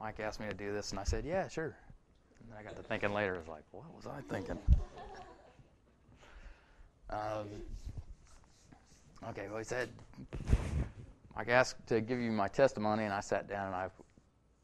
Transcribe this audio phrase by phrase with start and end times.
[0.00, 1.76] Mike asked me to do this, and I said, yeah, sure.
[2.40, 4.58] And then I got to thinking later, I was like, what was I thinking?
[7.08, 7.46] Um,
[9.28, 9.88] okay, well, he said,
[11.36, 13.88] Mike asked to give you my testimony, and I sat down and I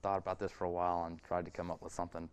[0.03, 2.29] thought about this for a while and tried to come up with something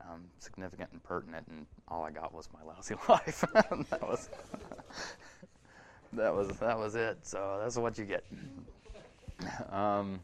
[0.00, 3.44] um, significant and pertinent, and all I got was my lousy life.
[3.54, 4.28] that was
[6.12, 7.18] that was that was it.
[7.22, 8.24] So that's what you get.
[9.70, 10.20] Um,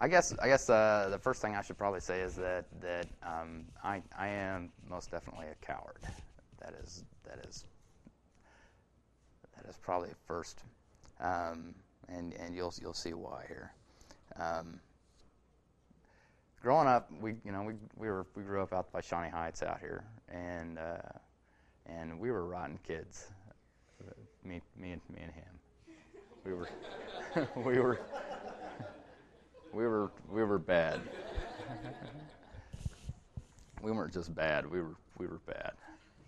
[0.00, 3.06] I guess I guess uh, the first thing I should probably say is that that
[3.22, 6.00] um, I I am most definitely a coward.
[6.60, 7.64] That is that is
[9.56, 10.62] that is probably first,
[11.20, 11.74] um,
[12.08, 13.72] and and you'll you'll see why here.
[14.36, 14.80] Um,
[16.62, 19.62] growing up, we you know we we were we grew up out by Shawnee Heights
[19.62, 21.12] out here, and uh,
[21.84, 23.26] and we were rotten kids.
[24.44, 25.44] Me me and me and him.
[26.46, 26.70] We were
[27.56, 28.00] we were
[29.72, 31.00] we were we were bad.
[33.82, 34.70] we weren't just bad.
[34.70, 35.72] We were we were bad.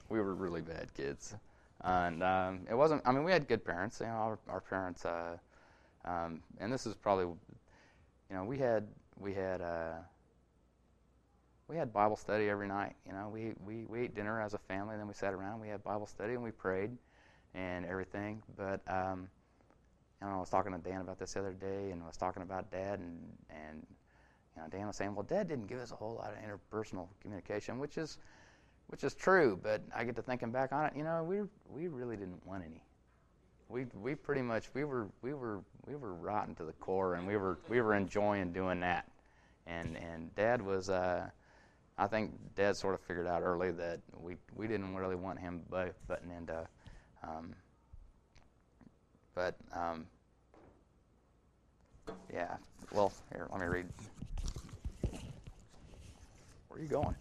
[0.09, 1.34] We were really bad kids,
[1.83, 3.03] and um, it wasn't.
[3.05, 4.01] I mean, we had good parents.
[4.01, 5.05] You know, our, our parents.
[5.05, 5.37] Uh,
[6.05, 8.87] um, and this is probably, you know, we had
[9.19, 9.95] we had uh,
[11.69, 12.95] we had Bible study every night.
[13.06, 15.61] You know, we, we we ate dinner as a family, and then we sat around.
[15.61, 16.91] We had Bible study and we prayed,
[17.55, 18.43] and everything.
[18.56, 19.29] But um,
[20.23, 22.42] know, I was talking to Dan about this the other day, and I was talking
[22.42, 23.19] about Dad, and
[23.51, 23.87] and
[24.56, 27.09] you know, Dan was saying, well, Dad didn't give us a whole lot of interpersonal
[27.20, 28.19] communication, which is
[28.89, 29.59] which is true.
[29.62, 32.65] But I get to thinking back on it, you know, we we really didn't want
[32.65, 32.83] any.
[33.69, 37.27] We we pretty much we were we were we were rotten to the core, and
[37.27, 39.09] we were we were enjoying doing that.
[39.67, 41.28] And and Dad was, uh,
[41.97, 45.62] I think Dad sort of figured out early that we we didn't really want him
[45.70, 46.67] butting into.
[47.23, 47.55] Um,
[49.34, 50.06] but um,
[52.33, 52.56] yeah,
[52.92, 53.86] well, here let me read.
[56.69, 57.14] Where are you going?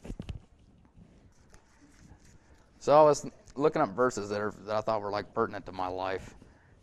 [2.80, 5.72] So I was looking up verses that are that I thought were like pertinent to
[5.72, 6.36] my life,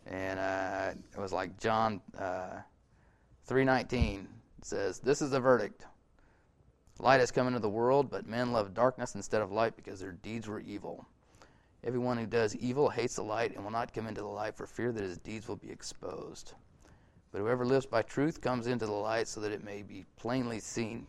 [0.05, 2.61] and uh, it was like John uh,
[3.45, 4.27] three nineteen
[4.61, 5.85] says, "This is the verdict:
[6.99, 10.11] Light has come into the world, but men love darkness instead of light because their
[10.11, 11.05] deeds were evil.
[11.83, 14.67] Everyone who does evil hates the light and will not come into the light for
[14.67, 16.53] fear that his deeds will be exposed.
[17.31, 20.59] But whoever lives by truth comes into the light so that it may be plainly
[20.59, 21.07] seen,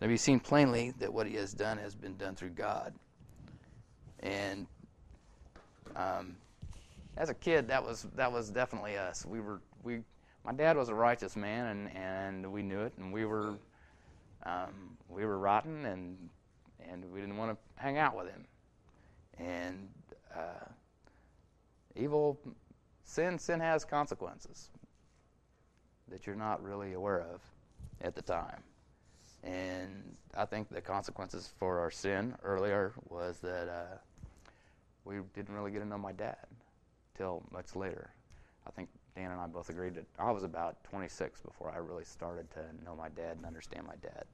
[0.00, 2.94] may be seen plainly that what he has done has been done through God."
[4.20, 4.66] And
[5.96, 6.36] um,
[7.16, 9.26] as a kid, that was that was definitely us.
[9.26, 10.00] We were we.
[10.44, 13.54] My dad was a righteous man, and, and we knew it, and we were
[14.44, 16.16] um, we were rotten, and
[16.88, 18.46] and we didn't want to hang out with him.
[19.38, 19.88] And
[20.34, 20.68] uh,
[21.96, 22.38] evil,
[23.04, 24.70] sin, sin has consequences
[26.08, 27.40] that you're not really aware of
[28.02, 28.62] at the time.
[29.42, 33.96] And I think the consequences for our sin earlier was that uh,
[35.04, 36.36] we didn't really get to know my dad
[37.16, 38.10] till much later.
[38.66, 42.04] I think Dan and I both agreed that I was about 26 before I really
[42.04, 44.24] started to know my dad and understand my dad.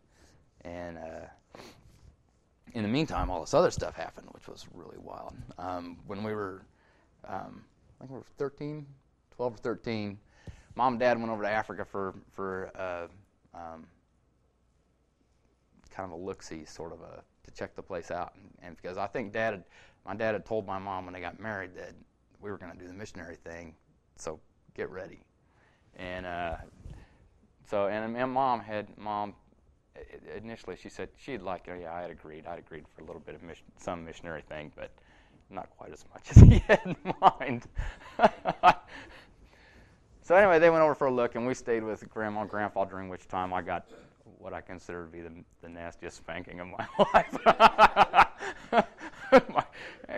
[0.63, 1.61] And uh,
[2.75, 5.35] in the meantime, all this other stuff happened, which was really wild.
[5.59, 6.63] Um, when we were,
[7.27, 7.65] um,
[8.01, 8.87] I think we were 13,
[9.37, 10.19] 12 or 13,
[10.75, 13.07] mom and dad went over to Africa for for uh,
[13.57, 13.87] um,
[15.91, 18.77] kind of a look see, sort of a to check the place out, and, and
[18.77, 19.65] because I think dad had,
[20.05, 21.93] my dad had told my mom when they got married that
[22.41, 23.75] we were going to do the missionary thing,
[24.17, 24.41] so
[24.75, 25.21] get ready.
[25.97, 26.57] And uh,
[27.69, 29.35] so, and, and mom had mom
[30.37, 32.47] initially she said she'd like, oh, yeah, I had agreed.
[32.47, 34.91] I'd agreed for a little bit of mission, some missionary thing, but
[35.51, 37.67] not quite as much as he had in mind.
[40.23, 42.85] so anyway, they went over for a look, and we stayed with grandma and grandpa
[42.85, 43.87] during which time I got
[44.39, 47.39] what I consider to be the, the nastiest spanking of my life.
[49.49, 49.65] my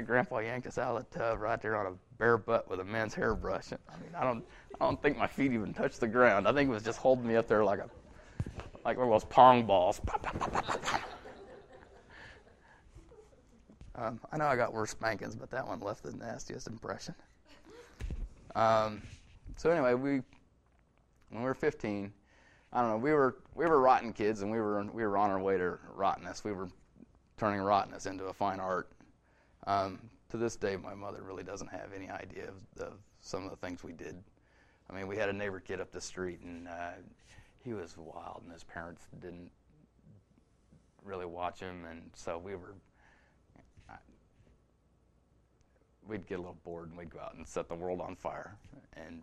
[0.04, 2.84] grandpa yanked us out of the tub right there on a bare butt with a
[2.84, 3.72] men's hairbrush.
[3.72, 4.44] I mean, I don't,
[4.80, 6.46] I don't think my feet even touched the ground.
[6.48, 7.88] I think it was just holding me up there like a,
[8.84, 10.00] like one of those pong balls.
[13.98, 17.16] Um, I know I got worse spankings, but that one left the nastiest impression.
[18.54, 19.02] Um,
[19.56, 20.22] so anyway, we
[21.30, 22.12] when we were 15,
[22.72, 25.30] I don't know, we were we were rotten kids, and we were we were on
[25.30, 26.44] our way to rottenness.
[26.44, 26.68] We were
[27.36, 28.88] turning rottenness into a fine art.
[29.66, 29.98] Um,
[30.30, 33.56] to this day, my mother really doesn't have any idea of, of, some of the
[33.56, 34.16] things we did.
[34.88, 36.92] I mean, we had a neighbor kid up the street, and uh,
[37.64, 39.50] he was wild, and his parents didn't
[41.04, 42.74] really watch him, and so we were.
[46.06, 48.56] we'd get a little bored, and we'd go out and set the world on fire,
[48.94, 49.22] and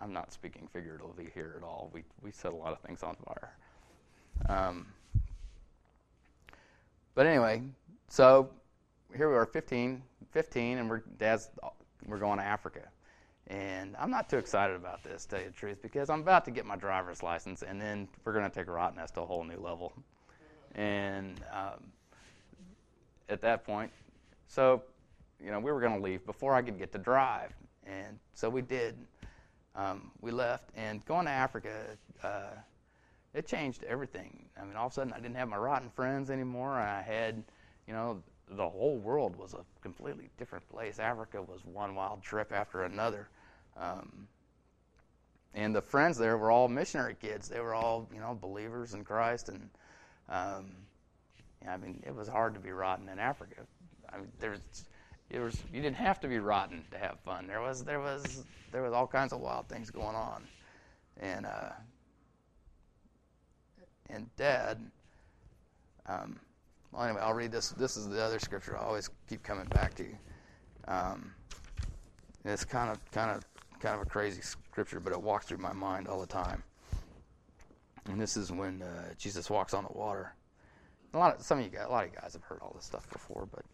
[0.00, 1.90] I'm not speaking figuratively here at all.
[1.92, 3.56] We we set a lot of things on fire.
[4.48, 4.86] Um,
[7.14, 7.62] but anyway,
[8.08, 8.50] so
[9.16, 10.02] here we are, 15,
[10.32, 11.48] 15, and we're dad's
[12.06, 12.82] we're going to Africa.
[13.48, 16.44] And I'm not too excited about this, to tell you the truth, because I'm about
[16.46, 19.44] to get my driver's license, and then we're going to take rottenness to a whole
[19.44, 19.92] new level.
[20.74, 21.84] And um,
[23.28, 23.92] at that point,
[24.48, 24.82] so
[25.42, 27.52] you know, we were going to leave before I could get to drive,
[27.86, 28.96] and so we did.
[29.76, 31.72] Um, we left, and going to Africa,
[32.22, 32.50] uh,
[33.34, 34.46] it changed everything.
[34.60, 36.70] I mean, all of a sudden, I didn't have my rotten friends anymore.
[36.70, 37.42] I had,
[37.88, 40.98] you know, the whole world was a completely different place.
[40.98, 43.28] Africa was one wild trip after another.
[43.76, 44.28] Um,
[45.54, 47.48] and the friends there were all missionary kids.
[47.48, 49.48] They were all, you know, believers in Christ.
[49.48, 49.70] And
[50.28, 50.72] um,
[51.68, 53.62] I mean, it was hard to be rotten in Africa.
[54.12, 54.60] I mean, there's,
[55.30, 57.46] it was, you didn't have to be rotten to have fun.
[57.46, 60.44] There was, there was, there was all kinds of wild things going on.
[61.20, 61.70] And, uh,
[64.10, 64.90] and Dad,
[66.06, 66.38] um,
[66.94, 67.70] well, anyway, I'll read this.
[67.70, 70.06] This is the other scripture I always keep coming back to.
[70.86, 71.32] Um,
[72.44, 73.44] it's kind of, kind of,
[73.80, 76.62] kind of a crazy scripture, but it walks through my mind all the time.
[78.06, 80.34] And this is when uh, Jesus walks on the water.
[81.14, 82.72] A lot of some of you guys, a lot of you guys have heard all
[82.74, 83.64] this stuff before, but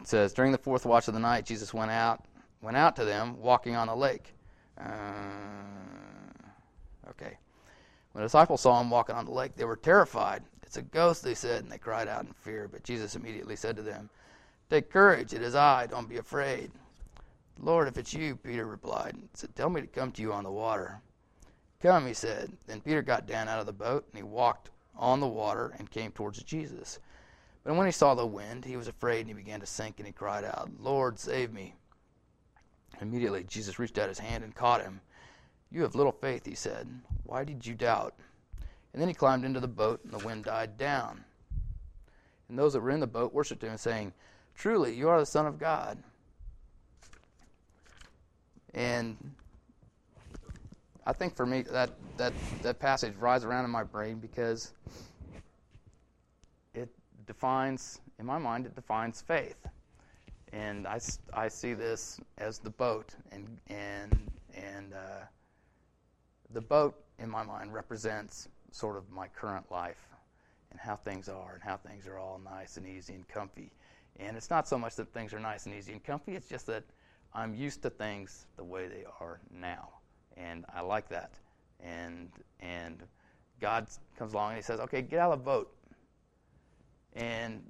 [0.00, 2.24] it says during the fourth watch of the night, Jesus went out,
[2.62, 4.34] went out to them, walking on the lake.
[4.80, 4.84] Uh,
[7.10, 7.36] okay.
[8.12, 10.42] When the disciples saw him walking on the lake, they were terrified.
[10.68, 12.68] It's a ghost, they said, and they cried out in fear.
[12.70, 14.10] But Jesus immediately said to them,
[14.68, 16.70] Take courage, it is I, don't be afraid.
[17.58, 20.50] Lord, if it's you, Peter replied, said, Tell me to come to you on the
[20.50, 21.00] water.
[21.80, 22.52] Come, he said.
[22.66, 25.90] Then Peter got down out of the boat, and he walked on the water and
[25.90, 26.98] came towards Jesus.
[27.64, 30.06] But when he saw the wind, he was afraid, and he began to sink, and
[30.06, 31.76] he cried out, Lord, save me.
[33.00, 35.00] Immediately Jesus reached out his hand and caught him.
[35.70, 36.86] You have little faith, he said.
[37.24, 38.14] Why did you doubt?
[38.92, 41.24] And then he climbed into the boat, and the wind died down.
[42.48, 44.12] And those that were in the boat worshipped him, saying,
[44.54, 45.98] Truly, you are the Son of God.
[48.74, 49.16] And
[51.06, 52.32] I think for me, that, that,
[52.62, 54.72] that passage rides around in my brain because
[56.74, 56.88] it
[57.26, 59.56] defines, in my mind, it defines faith.
[60.52, 60.98] And I,
[61.32, 65.24] I see this as the boat, and, and, and uh,
[66.52, 70.08] the boat, in my mind, represents sort of my current life
[70.70, 73.72] and how things are and how things are all nice and easy and comfy.
[74.18, 76.66] And it's not so much that things are nice and easy and comfy, it's just
[76.66, 76.84] that
[77.34, 79.88] I'm used to things the way they are now.
[80.36, 81.32] And I like that.
[81.80, 82.30] And
[82.60, 83.02] and
[83.60, 83.86] God
[84.16, 85.74] comes along and he says, "Okay, get out of the boat."
[87.14, 87.62] And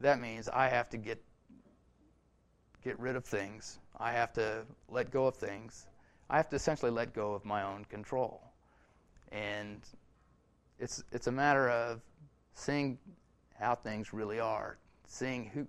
[0.00, 1.22] that means I have to get
[2.82, 3.78] get rid of things.
[3.98, 5.86] I have to let go of things.
[6.28, 8.51] I have to essentially let go of my own control
[9.32, 9.80] and
[10.78, 12.00] it's it's a matter of
[12.54, 12.98] seeing
[13.58, 15.66] how things really are, seeing who,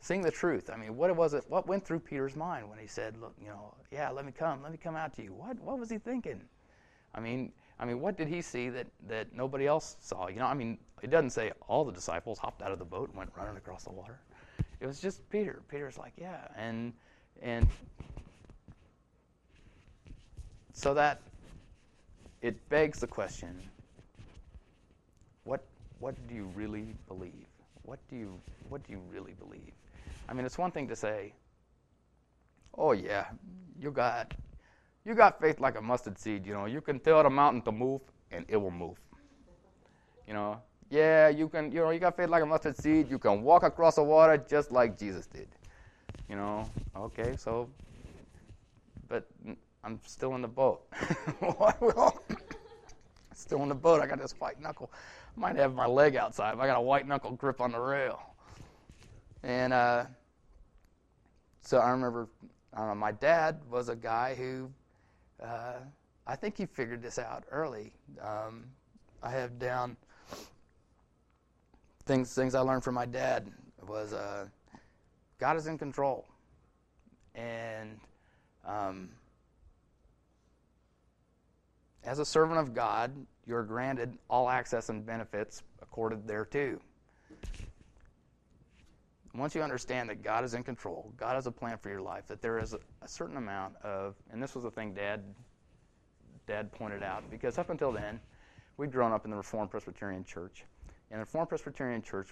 [0.00, 0.70] seeing the truth.
[0.72, 1.44] I mean, what was it?
[1.48, 4.62] What went through Peter's mind when he said, "Look, you know, yeah, let me come,
[4.62, 6.40] let me come out to you." What what was he thinking?
[7.14, 10.28] I mean, I mean, what did he see that that nobody else saw?
[10.28, 13.08] You know, I mean, it doesn't say all the disciples hopped out of the boat
[13.08, 14.18] and went running across the water.
[14.80, 15.62] It was just Peter.
[15.68, 16.92] Peter's like, yeah, and
[17.42, 17.68] and
[20.72, 21.20] so that
[22.42, 23.60] it begs the question
[25.44, 25.64] what
[25.98, 27.46] what do you really believe?
[27.82, 29.72] What do you what do you really believe?
[30.28, 31.32] I mean it's one thing to say
[32.76, 33.26] oh yeah
[33.80, 34.34] you got
[35.04, 37.72] you got faith like a mustard seed you know you can tell the mountain to
[37.72, 38.98] move and it will move.
[40.26, 43.18] You know yeah you can you know you got faith like a mustard seed you
[43.18, 45.48] can walk across the water just like jesus did.
[46.28, 47.68] You know okay so
[49.08, 49.26] but
[49.84, 50.82] I'm still in the boat.
[53.34, 54.00] still in the boat.
[54.00, 54.90] I got this white knuckle.
[55.36, 57.80] I might have my leg outside, but I got a white knuckle grip on the
[57.80, 58.20] rail.
[59.42, 60.06] And uh,
[61.62, 62.28] so I remember,
[62.74, 64.70] I know, my dad was a guy who,
[65.42, 65.74] uh,
[66.26, 67.92] I think he figured this out early.
[68.20, 68.64] Um,
[69.22, 69.96] I have down
[72.04, 73.50] things things I learned from my dad
[73.86, 74.46] was uh,
[75.38, 76.26] God is in control,
[77.34, 78.00] and
[78.64, 79.10] um,
[82.08, 83.12] as a servant of God,
[83.46, 86.78] you're granted all access and benefits accorded thereto.
[89.34, 92.26] Once you understand that God is in control, God has a plan for your life,
[92.26, 95.22] that there is a, certain amount of, and this was the thing Dad,
[96.46, 98.18] Dad pointed out, because up until then,
[98.78, 100.64] we'd grown up in the Reformed Presbyterian Church.
[101.10, 102.28] And the Reformed Presbyterian Church,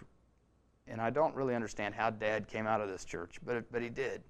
[0.88, 3.90] and I don't really understand how Dad came out of this church, but but he
[3.90, 4.22] did.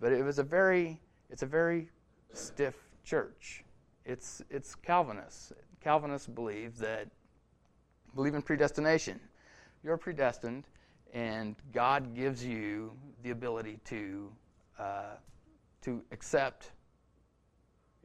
[0.00, 1.90] But it was a very it's a very
[2.32, 3.64] stiff church.
[4.08, 5.52] It's it's Calvinists.
[5.80, 7.08] Calvinists believe that
[8.14, 9.20] believe in predestination.
[9.84, 10.64] You're predestined,
[11.12, 12.90] and God gives you
[13.22, 14.32] the ability to
[14.78, 15.16] uh,
[15.82, 16.70] to accept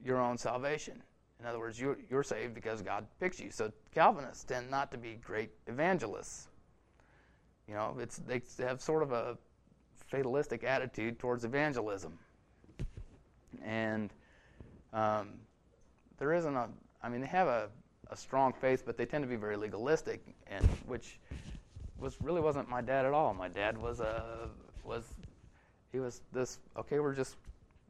[0.03, 1.01] your own salvation.
[1.39, 3.49] In other words, you're, you're saved because God picks you.
[3.49, 6.47] So Calvinists tend not to be great evangelists.
[7.67, 9.37] You know, it's they have sort of a
[10.07, 12.19] fatalistic attitude towards evangelism,
[13.63, 14.13] and
[14.91, 15.29] um,
[16.23, 16.69] there isn't a.
[17.01, 17.67] I mean, they have a,
[18.09, 21.19] a strong faith, but they tend to be very legalistic, and which
[21.99, 23.33] was really wasn't my dad at all.
[23.33, 24.47] My dad was a
[24.85, 25.03] was
[25.91, 27.01] he was this okay.
[27.01, 27.35] We're just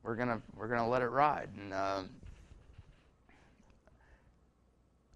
[0.01, 2.09] we're gonna we're gonna let it ride, and um,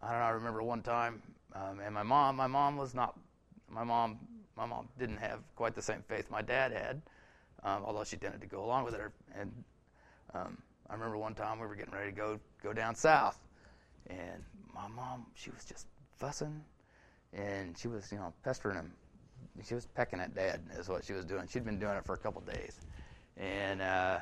[0.04, 0.26] I don't know.
[0.26, 1.20] I remember one time,
[1.56, 3.18] um, and my mom my mom was not
[3.68, 4.20] my mom
[4.56, 7.02] my mom didn't have quite the same faith my dad had,
[7.64, 9.02] um, although she tended to go along with it.
[9.36, 9.52] And
[10.36, 10.58] um,
[10.90, 13.40] I remember one time we were getting ready to go go down south,
[14.08, 16.64] and my mom she was just fussing,
[17.34, 18.94] and she was you know pestering him.
[19.64, 21.48] She was pecking at dad is what she was doing.
[21.48, 22.80] She'd been doing it for a couple days,
[23.38, 23.82] and.
[23.82, 24.20] Uh,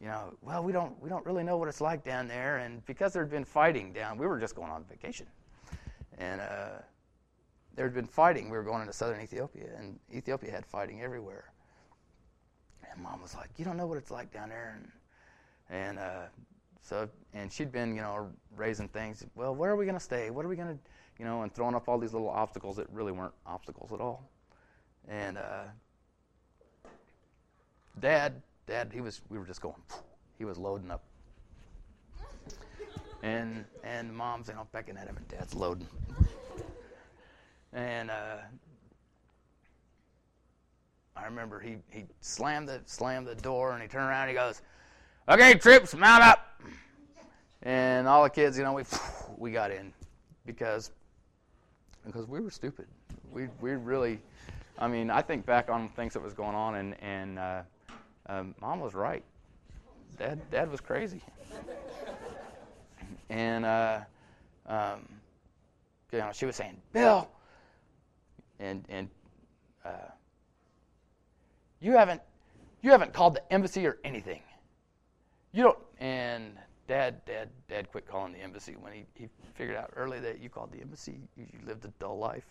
[0.00, 2.84] you know, well, we don't we don't really know what it's like down there, and
[2.84, 5.26] because there'd been fighting down, we were just going on vacation,
[6.18, 6.82] and uh,
[7.74, 8.50] there had been fighting.
[8.50, 11.52] We were going into southern Ethiopia, and Ethiopia had fighting everywhere.
[12.90, 14.90] And mom was like, "You don't know what it's like down there," and
[15.70, 16.22] and uh,
[16.82, 19.24] so and she'd been, you know, raising things.
[19.34, 20.30] Well, where are we going to stay?
[20.30, 20.78] What are we going to,
[21.18, 24.28] you know, and throwing up all these little obstacles that really weren't obstacles at all.
[25.08, 25.64] And uh,
[28.00, 29.20] dad, dad, he was.
[29.28, 29.82] We were just going.
[30.38, 31.04] He was loading up.
[33.22, 35.88] And and mom's, you know, pecking at him, and dad's loading
[37.74, 38.36] and uh,
[41.16, 44.36] I remember he, he slammed the slammed the door and he turned around and he
[44.36, 44.62] goes,
[45.28, 46.60] "Okay, troops, mount up."
[47.62, 48.84] And all the kids, you know, we
[49.38, 49.92] we got in
[50.46, 50.90] because
[52.04, 52.86] because we were stupid.
[53.32, 54.20] We we really,
[54.78, 57.62] I mean, I think back on things that was going on, and and uh,
[58.26, 59.24] um, mom was right.
[60.18, 61.22] Dad dad was crazy.
[63.30, 64.00] and uh,
[64.66, 65.08] um,
[66.12, 67.28] you know, she was saying, "Bill,
[68.60, 69.08] and and
[69.84, 70.10] uh,
[71.80, 72.20] you haven't
[72.82, 74.40] you haven't called the embassy or anything.
[75.54, 75.78] You don't.
[76.00, 76.58] And
[76.88, 80.50] dad, dad, dad quit calling the embassy when he, he figured out early that you
[80.50, 81.20] called the embassy.
[81.36, 82.44] You, you lived a dull life.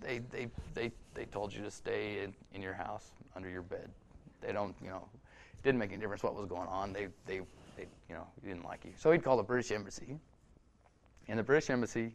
[0.00, 3.90] They they they they told you to stay in, in your house under your bed.
[4.42, 5.08] They don't you know.
[5.54, 6.92] It didn't make any difference what was going on.
[6.92, 7.40] They they
[7.76, 8.92] they you know didn't like you.
[8.98, 10.18] So he'd call the British embassy.
[11.26, 12.14] And the British embassy,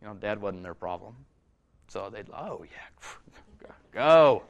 [0.00, 1.14] you know, dad wasn't their problem.
[1.86, 4.42] So they'd, oh yeah, go,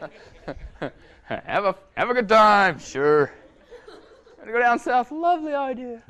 [1.24, 2.78] have a have a good time.
[2.78, 3.32] Sure.
[4.46, 5.10] Gonna go down south.
[5.10, 6.00] Lovely idea.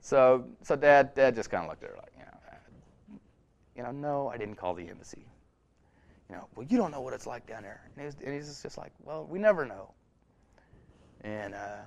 [0.00, 3.18] So so dad dad just kind of looked at her like, you know,
[3.76, 5.26] you know, no, I didn't call the embassy.
[6.30, 7.82] You know, well, you don't know what it's like down there.
[7.98, 9.92] And, and he's just like, well, we never know.
[11.24, 11.82] And uh,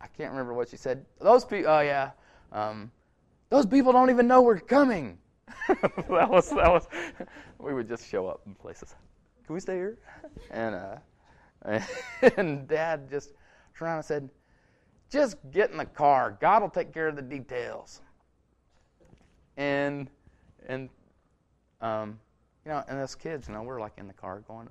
[0.00, 1.06] I can't remember what she said.
[1.20, 2.10] Those people, oh yeah.
[2.50, 2.90] Um,
[3.48, 5.18] those people don't even know we're coming.
[5.68, 6.88] that was that was.
[7.60, 8.92] We would just show up in places.
[9.46, 9.98] Can we stay here?
[10.50, 10.96] And uh,
[12.36, 13.30] and Dad just
[13.76, 14.30] turned around and said,
[15.10, 16.36] "Just get in the car.
[16.40, 18.00] God will take care of the details."
[19.56, 20.08] And
[20.66, 20.88] and
[21.80, 22.18] um,
[22.64, 24.68] you know, and as kids, you know, we're like in the car going,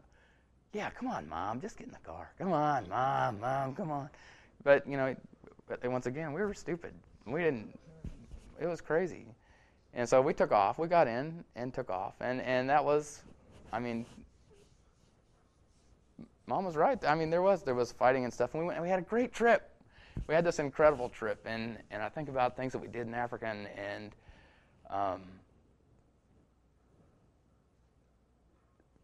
[0.74, 2.32] "Yeah, come on, mom, just get in the car.
[2.38, 4.10] Come on, mom, mom, come on."
[4.64, 5.16] But you know,
[5.68, 6.94] but once again, we were stupid.
[7.26, 7.78] We didn't
[8.62, 9.26] it was crazy.
[9.94, 10.78] And so we took off.
[10.78, 12.14] We got in and took off.
[12.22, 13.24] And, and that was,
[13.74, 14.06] I mean,
[16.52, 17.04] mom was right.
[17.06, 18.54] I mean, there was there was fighting and stuff.
[18.54, 19.70] And we went and we had a great trip.
[20.28, 21.42] We had this incredible trip.
[21.46, 24.12] And, and I think about things that we did in Africa and, and
[24.90, 25.22] um,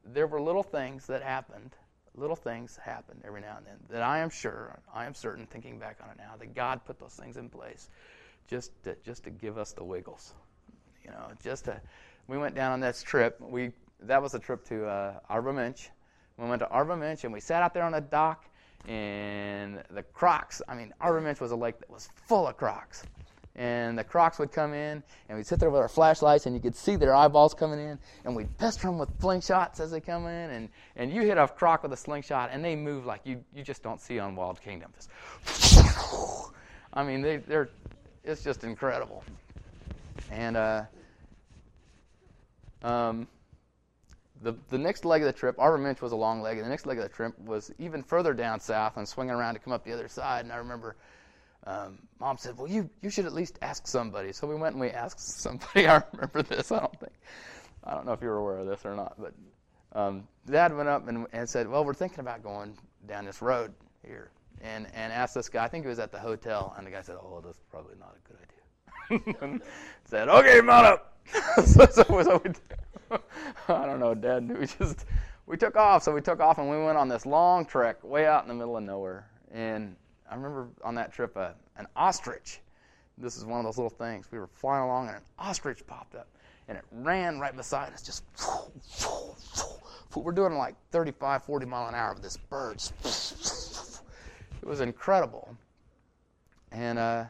[0.06, 1.76] there were little things that happened.
[2.16, 5.80] Little things happened every now and then that I am sure, I am certain, thinking
[5.80, 7.90] back on it now, that God put those things in place
[8.48, 10.34] just to, just to give us the wiggles.
[11.06, 11.80] You know, just to.
[12.28, 13.40] We went down on this trip.
[13.40, 15.90] We that was a trip to uh, Arba Minch.
[16.38, 18.46] We went to Minch and we sat out there on a dock,
[18.88, 20.62] and the crocs.
[20.68, 23.04] I mean, Minch was a lake that was full of crocs.
[23.56, 26.62] And the crocs would come in, and we'd sit there with our flashlights, and you
[26.62, 30.28] could see their eyeballs coming in, and we'd pester them with slingshots as they come
[30.28, 33.44] in, and, and you hit a croc with a slingshot, and they move like you,
[33.56, 34.92] you just don't see on Wild Kingdom.
[34.96, 35.10] Just,
[36.94, 37.70] I mean, they, they're
[38.28, 39.24] it's just incredible.
[40.30, 40.84] And uh,
[42.84, 43.28] um,
[44.42, 46.70] the, the next leg of the trip, Arba Minch was a long leg, and the
[46.70, 49.74] next leg of the trip was even further down south and swinging around to come
[49.74, 50.46] up the other side.
[50.46, 50.96] And I remember
[51.68, 54.82] um, mom said, "Well, you you should at least ask somebody." So we went and
[54.82, 55.88] we asked somebody.
[55.88, 56.72] I remember this.
[56.72, 57.14] I don't think
[57.84, 59.34] I don't know if you were aware of this or not, but
[59.94, 63.74] um, Dad went up and, and said, "Well, we're thinking about going down this road
[64.06, 65.66] here," and and asked this guy.
[65.66, 68.16] I think he was at the hotel, and the guy said, "Oh, that's probably not
[68.16, 69.60] a good idea."
[70.06, 71.18] said, "Okay, mount up."
[71.66, 72.52] so, so, so we,
[73.68, 74.48] I don't know, Dad.
[74.58, 75.06] We just
[75.46, 76.04] we took off.
[76.04, 78.54] So we took off and we went on this long trek way out in the
[78.54, 79.30] middle of nowhere.
[79.52, 79.96] And
[80.30, 82.62] I remember on that trip uh, an ostrich.
[83.18, 84.28] This is one of those little things.
[84.32, 86.28] We were flying along and an ostrich popped up
[86.68, 88.02] and it ran right beside us.
[88.02, 88.24] Just
[90.16, 92.82] we're doing like 35, 40 mile an hour with this bird.
[94.60, 95.56] It was incredible.
[96.74, 97.26] And uh,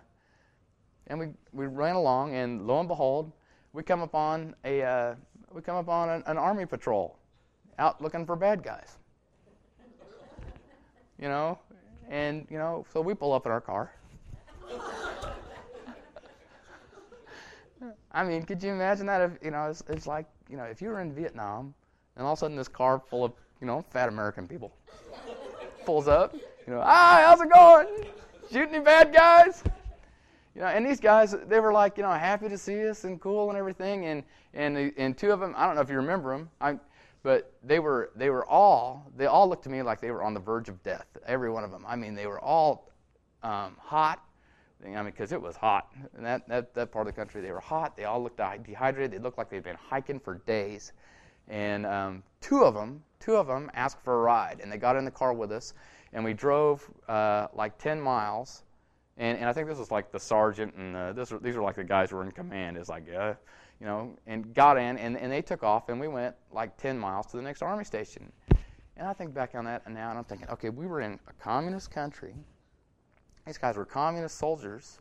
[1.06, 3.32] and we we ran along, and lo and behold,
[3.74, 5.16] we come upon a uh,
[5.54, 7.18] we come upon an, an army patrol
[7.80, 8.98] out looking for bad guys.
[11.20, 11.58] You know,
[12.12, 13.92] and you know, so we pull up in our car.
[18.12, 19.22] I mean, could you imagine that?
[19.22, 21.74] If you know, it's, it's like you know, if you were in Vietnam,
[22.16, 24.72] and all of a sudden this car full of you know fat American people
[25.86, 26.36] pulls up.
[26.36, 27.88] You know, hi, how's it going?
[28.52, 29.64] Shooting any bad guys?
[30.58, 33.22] You know, and these guys, they were like, you know, happy to see us and
[33.22, 34.08] cool and everything.
[34.08, 34.24] And
[34.56, 36.80] and and two of them, I don't know if you remember them, I,
[37.22, 40.34] but they were they were all they all looked to me like they were on
[40.34, 41.06] the verge of death.
[41.28, 41.86] Every one of them.
[41.88, 42.90] I mean, they were all
[43.44, 44.24] um, hot.
[44.84, 47.40] I mean, because it was hot in that, that that part of the country.
[47.40, 47.96] They were hot.
[47.96, 49.12] They all looked dehydrated.
[49.12, 50.92] They looked like they'd been hiking for days.
[51.50, 54.96] And um, two of them, two of them asked for a ride, and they got
[54.96, 55.76] in the car with us,
[56.14, 58.64] and we drove uh, like 10 miles
[59.18, 61.76] and, and I think this was like the sergeant and uh, this, these are like
[61.76, 62.78] the guys who were in command.
[62.78, 63.34] It's like, uh,
[63.80, 66.98] you know, and got in and, and they took off and we went like 10
[66.98, 68.32] miles to the next army station.
[68.96, 71.34] And I think back on that now and I'm thinking, okay, we were in a
[71.34, 72.36] communist country.
[73.46, 75.00] These guys were communist soldiers,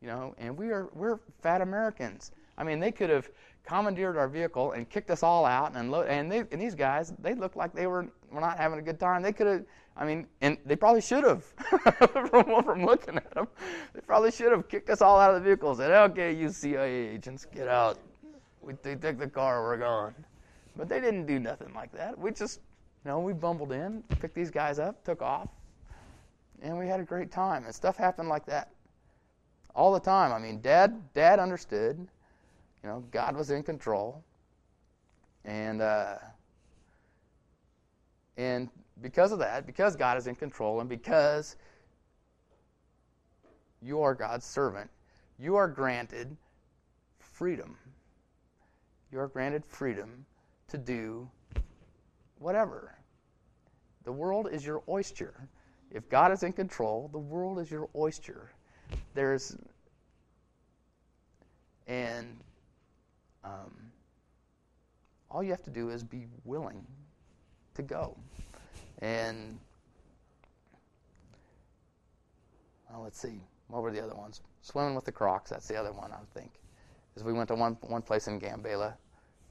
[0.00, 2.32] you know, and we are we're fat Americans.
[2.56, 3.28] I mean, they could have
[3.68, 7.34] commandeered our vehicle and kicked us all out and and, they, and these guys, they
[7.34, 9.22] looked like they were were not having a good time.
[9.22, 9.64] They could have
[9.98, 11.42] I mean, and they probably should have,
[12.30, 13.48] from, from looking at them.
[13.92, 16.50] They probably should have kicked us all out of the vehicle and said, okay, you
[16.50, 17.98] CIA agents, get out.
[18.62, 20.14] We they took the car, we're gone.
[20.76, 22.16] But they didn't do nothing like that.
[22.16, 22.60] We just,
[23.04, 25.48] you know, we bumbled in, picked these guys up, took off,
[26.62, 27.64] and we had a great time.
[27.64, 28.70] And stuff happened like that
[29.74, 30.32] all the time.
[30.32, 32.06] I mean, Dad, Dad understood.
[32.82, 34.22] You know, God was in control,
[35.44, 36.16] and uh,
[38.36, 38.68] and
[39.02, 41.56] because of that, because God is in control, and because
[43.82, 44.90] you are God's servant,
[45.38, 46.36] you are granted
[47.18, 47.76] freedom.
[49.10, 50.26] You are granted freedom
[50.68, 51.28] to do
[52.38, 52.94] whatever.
[54.04, 55.48] The world is your oyster.
[55.90, 58.50] If God is in control, the world is your oyster.
[59.14, 59.56] There's,
[61.86, 62.38] and
[63.44, 63.72] um,
[65.30, 66.84] all you have to do is be willing
[67.74, 68.16] to go.
[69.00, 69.58] And
[72.90, 74.40] well, let's see, what were the other ones?
[74.62, 75.50] Swimming with the Crocs.
[75.50, 76.50] That's the other one I think.
[77.16, 78.94] Is we went to one one place in Gambela,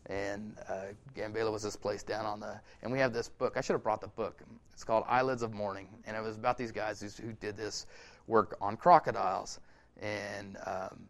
[0.07, 2.59] and uh, Gambela was this place down on the.
[2.81, 3.53] And we have this book.
[3.55, 4.41] I should have brought the book.
[4.73, 7.85] It's called Eyelids of Morning, and it was about these guys who, who did this
[8.27, 9.59] work on crocodiles,
[10.01, 11.07] and um,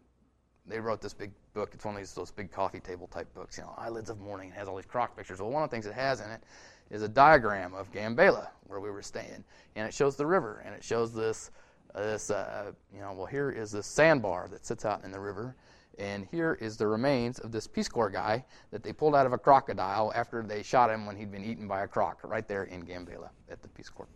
[0.68, 1.70] they wrote this big book.
[1.74, 4.50] It's one of these those big coffee table type books, you know, Eyelids of Morning.
[4.50, 5.40] It has all these croc pictures.
[5.40, 6.42] Well, one of the things it has in it
[6.90, 9.44] is a diagram of Gambela, where we were staying,
[9.76, 11.50] and it shows the river, and it shows this,
[11.94, 15.20] uh, this, uh, you know, well, here is this sandbar that sits out in the
[15.20, 15.54] river,
[15.98, 19.32] and here is the remains of this Peace Corps guy that they pulled out of
[19.32, 22.64] a crocodile after they shot him when he'd been eaten by a croc, right there
[22.64, 24.08] in Gambela at the Peace Corps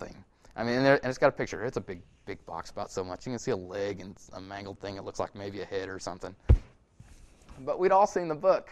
[0.00, 0.16] thing.
[0.56, 1.64] I mean, and, there, and it's got a picture.
[1.64, 3.26] It's a big, big box about so much.
[3.26, 4.96] You can see a leg and a mangled thing.
[4.96, 6.36] It looks like maybe a head or something.
[7.60, 8.70] But we'd all seen the book,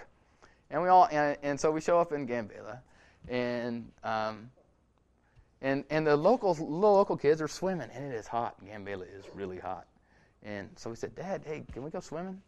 [0.71, 2.79] and we all, and, and so we show up in Gambela,
[3.29, 4.51] and um,
[5.63, 8.55] and and the local local kids are swimming, and it is hot.
[8.65, 9.87] Gambela is really hot,
[10.45, 12.41] and so we said, Dad, hey, can we go swimming?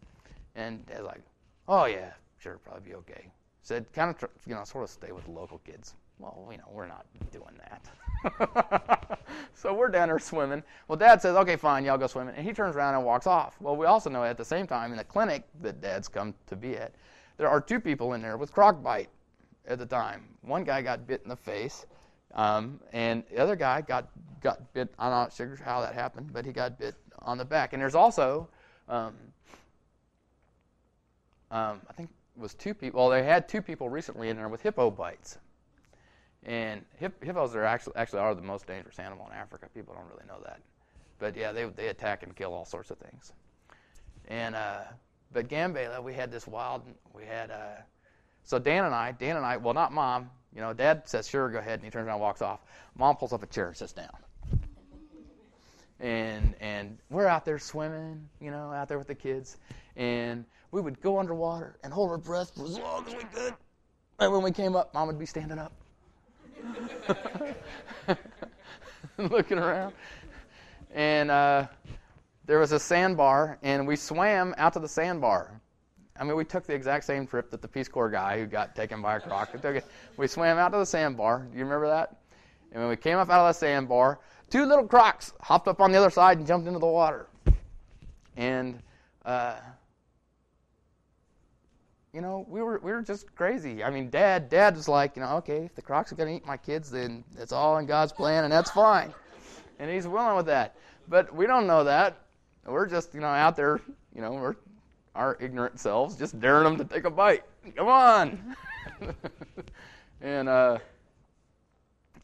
[0.55, 1.23] And Dad's like,
[1.69, 3.31] Oh yeah, sure, probably be okay.
[3.63, 5.95] Said, kind of, you know, sort of stay with the local kids.
[6.19, 9.19] Well, you know, we're not doing that.
[9.55, 10.63] so we're down there swimming.
[10.89, 12.35] Well, Dad says, okay, fine, y'all go swimming.
[12.37, 13.57] And he turns around and walks off.
[13.61, 16.57] Well, we also know at the same time in the clinic that Dad's come to
[16.57, 16.93] be at,
[17.37, 19.09] there are two people in there with croc bite
[19.67, 20.25] at the time.
[20.43, 21.87] One guy got bit in the face,
[22.35, 24.09] um, and the other guy got
[24.41, 24.93] got bit.
[24.99, 27.73] I'm not sure how that happened, but he got bit on the back.
[27.73, 28.49] And there's also,
[28.89, 29.15] um,
[31.51, 33.01] um, I think it was two people.
[33.01, 35.39] Well, they had two people recently in there with hippo bites,
[36.45, 39.67] and hip, hippos are actually actually are the most dangerous animal in Africa.
[39.75, 40.61] People don't really know that,
[41.19, 43.33] but yeah, they they attack and kill all sorts of things.
[44.29, 44.81] And uh,
[45.33, 46.83] but Gambela, we had this wild.
[47.15, 47.83] We had uh,
[48.45, 50.31] so Dan and I, Dan and I, well, not mom.
[50.55, 52.61] You know, Dad says, "Sure, go ahead," and he turns around and walks off.
[52.97, 54.17] Mom pulls up a chair and sits down.
[56.01, 59.57] And and we're out there swimming, you know, out there with the kids,
[59.97, 63.55] and we would go underwater and hold our breath for as long as we could.
[64.21, 65.73] And when we came up, Mom would be standing up,
[69.19, 69.95] looking around.
[70.95, 71.67] And uh,
[72.47, 75.61] there was a sandbar, and we swam out to the sandbar.
[76.19, 78.75] I mean, we took the exact same trip that the Peace Corps guy who got
[78.75, 79.87] taken by a croc took it.
[80.17, 81.47] We swam out to the sandbar.
[81.51, 82.17] Do you remember that?
[82.73, 84.19] And when we came up out of the sandbar,
[84.51, 87.29] two little crocs hopped up on the other side and jumped into the water.
[88.37, 88.83] And
[89.25, 89.57] uh,
[92.19, 93.85] you know, we were we were just crazy.
[93.85, 96.35] I mean, Dad, Dad was like, you know, okay, if the crocs are going to
[96.35, 99.15] eat my kids, then it's all in God's plan, and that's fine.
[99.79, 100.75] And he's willing with that.
[101.07, 102.19] But we don't know that.
[102.67, 103.81] We're just, you know, out there,
[104.13, 104.57] you know, we're
[105.15, 107.45] our ignorant selves just daring them to take a bite.
[107.77, 108.57] Come on.
[110.21, 110.79] and uh,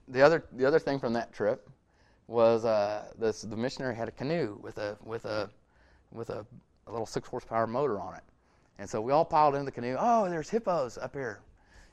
[0.09, 1.71] the other the other thing from that trip
[2.27, 5.49] was uh, this the missionary had a canoe with a with a
[6.11, 6.45] with a,
[6.89, 8.25] a little six horsepower motor on it.
[8.79, 9.97] And so we all piled into the canoe.
[9.99, 11.41] Oh, there's hippos up here.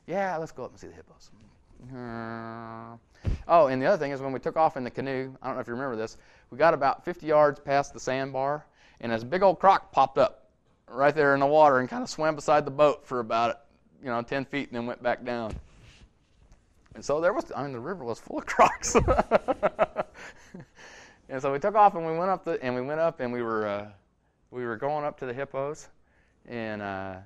[0.06, 1.30] Yeah, let's go up and see the hippos.
[3.48, 5.56] Oh, and the other thing is when we took off in the canoe, I don't
[5.56, 6.16] know if you remember this,
[6.50, 8.66] we got about 50 yards past the sandbar,
[9.00, 10.50] and this big old croc popped up
[10.88, 13.60] right there in the water and kind of swam beside the boat for about,
[14.02, 15.54] you know, 10 feet and then went back down.
[16.94, 18.94] And so there was, I mean, the river was full of crocs.
[21.28, 23.32] and so we took off and we went up the, and we went up and
[23.32, 23.88] we were, uh,
[24.50, 25.88] we were going up to the hippos
[26.46, 27.16] and uh,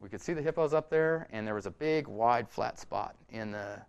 [0.00, 3.14] we could see the hippos up there, and there was a big, wide, flat spot
[3.30, 3.80] in the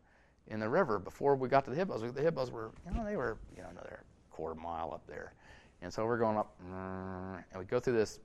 [0.47, 2.01] in the river before we got to the hippos.
[2.13, 5.33] The hippos were, you know, they were, you know, another quarter mile up there,
[5.81, 8.19] and so we're going up, and we go through this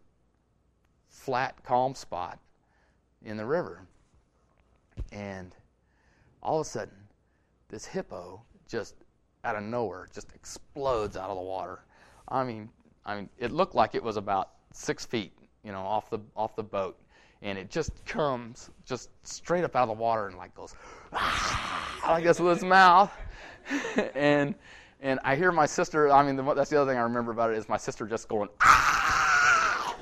[1.08, 2.38] flat, calm spot
[3.24, 3.86] in the river,
[5.12, 5.54] and
[6.42, 6.94] all of a sudden,
[7.68, 8.94] this hippo just
[9.44, 11.84] out of nowhere just explodes out of the water.
[12.28, 12.68] I mean,
[13.06, 15.32] I mean, it looked like it was about six feet
[15.64, 16.96] you know, off the off the boat,
[17.42, 20.74] and it just comes just straight up out of the water and like goes
[21.12, 23.12] ah, like this with its mouth,
[24.14, 24.54] and
[25.00, 26.10] and I hear my sister.
[26.10, 28.28] I mean, the, that's the other thing I remember about it is my sister just
[28.28, 29.96] going ah,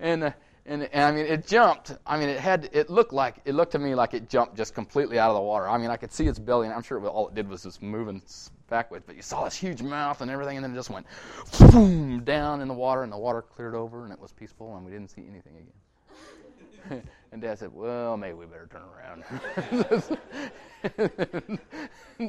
[0.00, 0.24] and.
[0.24, 0.30] Uh,
[0.68, 1.96] and, and, I mean, it jumped.
[2.06, 2.68] I mean, it had.
[2.72, 5.40] It looked like it looked to me like it jumped just completely out of the
[5.40, 5.66] water.
[5.66, 7.62] I mean, I could see its belly, and I'm sure it, all it did was
[7.62, 8.22] just moving
[8.68, 9.04] backwards.
[9.06, 11.06] But you saw this huge mouth and everything, and then it just went
[11.58, 14.84] boom down in the water, and the water cleared over, and it was peaceful, and
[14.84, 17.02] we didn't see anything again.
[17.32, 19.24] and Dad said, "Well, maybe we better turn around."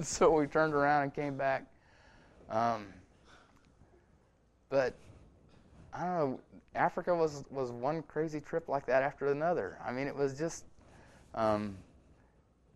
[0.06, 1.66] so we turned around and came back.
[2.50, 2.88] Um,
[4.70, 4.96] but
[5.94, 6.40] I don't know
[6.80, 9.78] Africa was was one crazy trip like that after another.
[9.86, 10.64] I mean, it was just.
[11.36, 11.78] Um,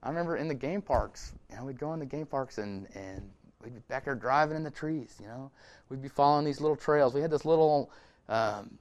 [0.03, 2.85] I remember in the game parks, you know, we'd go in the game parks and
[2.95, 3.29] and
[3.63, 5.15] we'd be back there driving in the trees.
[5.21, 5.51] You know,
[5.87, 7.13] we'd be following these little trails.
[7.13, 7.91] We had this little
[8.27, 8.77] um,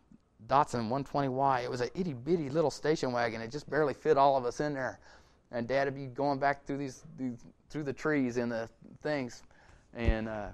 [0.49, 1.63] Datsun 120Y.
[1.63, 3.41] It was a itty bitty little station wagon.
[3.41, 4.99] It just barely fit all of us in there.
[5.53, 7.05] And Dad would be going back through these
[7.71, 8.69] through the trees and the
[9.03, 9.45] things,
[9.95, 10.49] and uh,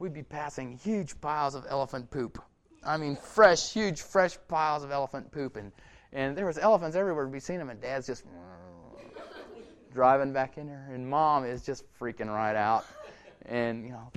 [0.00, 2.42] we'd be passing huge piles of elephant poop
[2.84, 5.72] I mean, fresh, huge, fresh piles of elephant poop, and,
[6.12, 7.26] and there was elephants everywhere.
[7.26, 8.24] We'd be seeing them, and Dad's just
[9.92, 12.86] driving back in there, and Mom is just freaking right out,
[13.46, 14.10] and you know,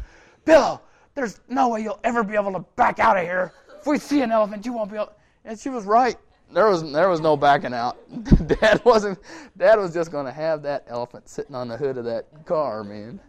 [0.45, 0.81] Bill,
[1.15, 3.53] there's no way you'll ever be able to back out of here.
[3.79, 5.11] If we see an elephant, you won't be able.
[5.43, 6.15] And she was right.
[6.53, 7.97] There was there was no backing out.
[8.47, 9.19] Dad wasn't.
[9.57, 12.83] Dad was just going to have that elephant sitting on the hood of that car,
[12.83, 13.19] man.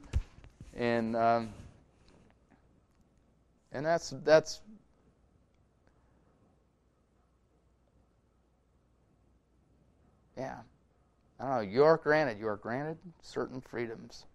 [0.74, 1.50] And um,
[3.72, 4.60] and that's that's
[10.36, 10.58] Yeah.
[11.38, 11.60] I don't know.
[11.60, 12.38] You are granted.
[12.38, 14.26] You are granted certain freedoms.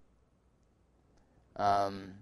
[1.55, 2.13] Um,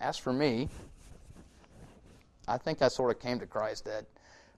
[0.00, 0.68] as for me,
[2.48, 4.06] I think I sort of came to Christ at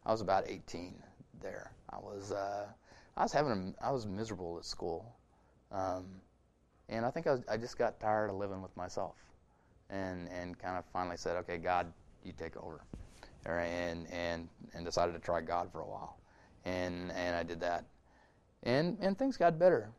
[0.06, 0.94] I was about 18.
[1.40, 2.66] There, I was uh,
[3.16, 5.14] I was having a, I was miserable at school,
[5.70, 6.06] um,
[6.88, 9.16] and I think I, was, I just got tired of living with myself,
[9.90, 11.92] and and kind of finally said, okay, God,
[12.24, 12.80] you take over,
[13.44, 16.16] and and and decided to try God for a while
[16.64, 17.84] and and I did that,
[18.62, 19.90] and and things got better.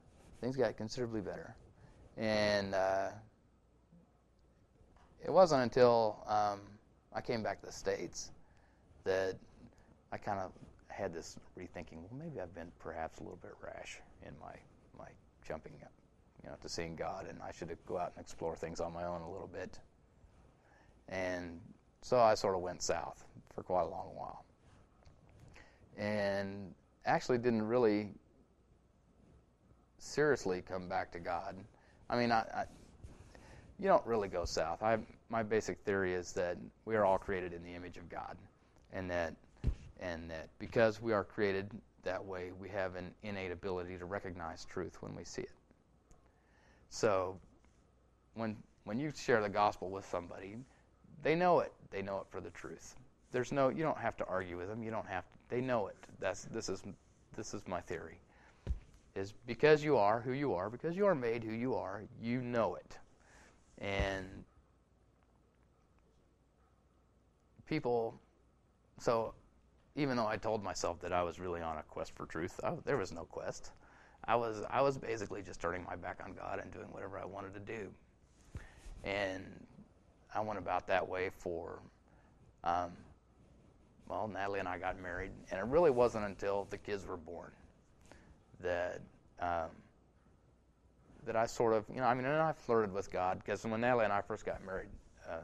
[0.42, 1.56] Things got considerably better,
[2.18, 3.10] and uh,
[5.24, 6.62] it wasn't until um,
[7.14, 8.32] I came back to the states
[9.04, 9.36] that
[10.12, 10.52] I kind of
[10.88, 11.98] had this rethinking.
[11.98, 14.54] Well, maybe I've been perhaps a little bit rash in my
[14.98, 15.10] my
[15.48, 15.92] jumping, up,
[16.44, 19.06] you know, to seeing God, and I should go out and explore things on my
[19.06, 19.80] own a little bit.
[21.10, 21.60] And
[22.02, 24.45] so I sort of went south for quite a long while,
[25.98, 26.74] and
[27.06, 28.10] actually didn't really
[29.98, 31.56] seriously come back to God.
[32.10, 32.66] I mean, I, I
[33.80, 34.84] you don't really go south.
[34.84, 34.98] I,
[35.30, 38.38] my basic theory is that we are all created in the image of God,
[38.94, 39.34] and that
[40.00, 41.70] and that because we are created
[42.04, 45.52] that way, we have an innate ability to recognize truth when we see it.
[46.90, 47.38] So,
[48.36, 48.56] when
[48.86, 50.56] when you share the gospel with somebody,
[51.24, 51.74] they know it.
[51.92, 52.96] They know it for the truth.
[53.32, 54.84] There's no you don't have to argue with them.
[54.84, 55.38] You don't have to.
[55.50, 55.98] They know it.
[56.20, 56.84] That's this is
[57.36, 58.20] this is my theory.
[59.16, 62.42] Is because you are who you are, because you are made who you are, you
[62.42, 62.98] know it.
[63.78, 64.44] And
[67.68, 68.20] people
[69.00, 69.34] so
[69.96, 72.74] even though I told myself that I was really on a quest for truth, I,
[72.84, 73.72] there was no quest.
[74.26, 77.26] I was I was basically just turning my back on God and doing whatever I
[77.26, 77.90] wanted to do,
[79.04, 79.46] and
[80.34, 81.80] I went about that way for,
[82.64, 82.92] um,
[84.08, 87.52] well, Natalie and I got married, and it really wasn't until the kids were born
[88.62, 89.02] that
[89.40, 89.70] um,
[91.26, 93.82] that I sort of you know I mean and I flirted with God because when
[93.82, 94.90] Natalie and I first got married,
[95.30, 95.38] uh,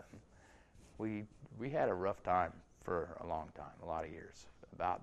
[0.97, 1.23] we
[1.59, 4.47] we had a rough time for a long time, a lot of years.
[4.73, 5.01] About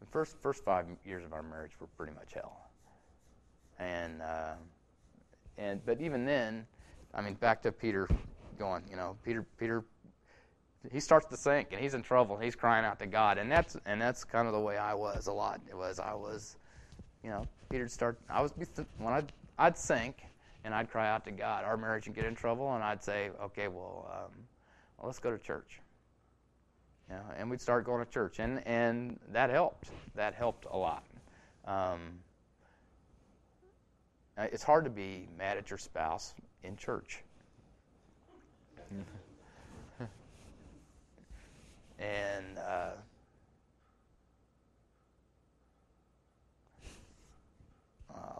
[0.00, 2.56] the first first five years of our marriage were pretty much hell.
[3.78, 4.54] And uh,
[5.56, 6.66] and but even then,
[7.14, 8.08] I mean, back to Peter
[8.58, 9.84] going, you know, Peter Peter
[10.92, 12.36] he starts to sink and he's in trouble.
[12.36, 15.26] He's crying out to God, and that's and that's kind of the way I was
[15.26, 15.60] a lot.
[15.68, 16.56] It was I was,
[17.22, 18.18] you know, Peter'd start.
[18.28, 18.52] I was
[18.98, 20.22] when I'd I'd sink
[20.64, 21.64] and I'd cry out to God.
[21.64, 24.32] Our marriage would get in trouble, and I'd say, okay, well, um,
[24.98, 25.80] well let's go to church.
[27.08, 29.88] You know, and we'd start going to church, and and that helped.
[30.14, 31.04] That helped a lot.
[31.64, 32.20] Um,
[34.36, 37.24] it's hard to be mad at your spouse in church.
[41.98, 42.90] and uh,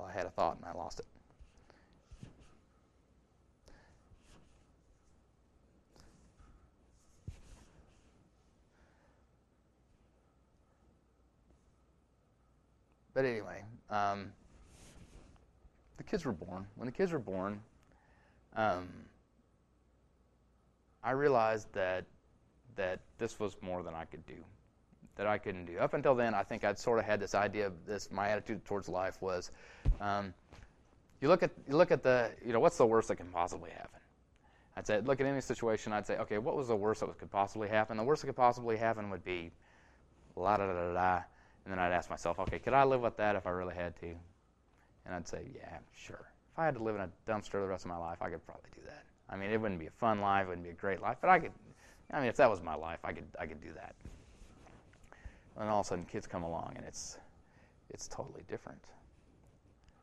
[0.08, 1.06] I had a thought and I lost it.
[13.14, 14.32] But anyway, um,
[15.96, 16.66] the kids were born.
[16.76, 17.60] When the kids were born,
[18.54, 18.88] um,
[21.02, 22.04] I realized that
[22.78, 24.42] that this was more than I could do,
[25.16, 25.78] that I couldn't do.
[25.78, 28.10] Up until then, I think I'd sort of had this idea of this.
[28.10, 29.50] My attitude towards life was,
[30.00, 30.32] um,
[31.20, 33.70] you look at you look at the you know what's the worst that can possibly
[33.70, 34.00] happen.
[34.76, 35.92] I'd say look at any situation.
[35.92, 37.96] I'd say okay, what was the worst that could possibly happen?
[37.96, 39.50] The worst that could possibly happen would be,
[40.36, 41.22] la da da da da
[41.68, 43.94] and then I'd ask myself, okay, could I live with that if I really had
[44.00, 44.06] to?
[45.04, 46.30] And I'd say, yeah, sure.
[46.52, 48.46] If I had to live in a dumpster the rest of my life, I could
[48.46, 49.04] probably do that.
[49.28, 51.28] I mean, it wouldn't be a fun life, it wouldn't be a great life, but
[51.28, 51.52] I could.
[52.12, 53.94] I mean, if that was my life, I could I could do that.
[55.58, 57.18] And all of a sudden, kids come along, and it's
[57.90, 58.82] it's totally different.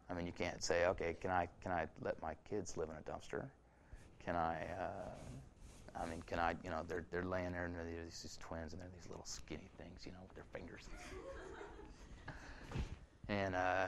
[0.10, 2.96] I mean, you can't say, okay, can I can I let my kids live in
[2.96, 3.46] a dumpster?
[4.24, 4.56] Can I?
[4.80, 6.56] Uh, I mean, can I?
[6.64, 9.26] You know, they're they're laying there, and they're these, these twins, and they're these little
[9.26, 10.84] skinny things, you know, with their fingers
[13.30, 13.88] and uh,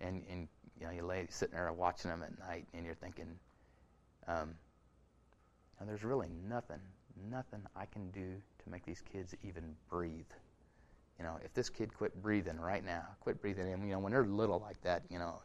[0.00, 0.48] and and
[0.80, 3.38] you know you lay sitting there watching them at night, and you're thinking,
[4.28, 4.54] um,
[5.86, 6.80] there's really nothing,
[7.30, 10.30] nothing I can do to make these kids even breathe.
[11.18, 14.12] You know, if this kid quit breathing right now, quit breathing, and you know when
[14.12, 15.40] they're little like that, you know,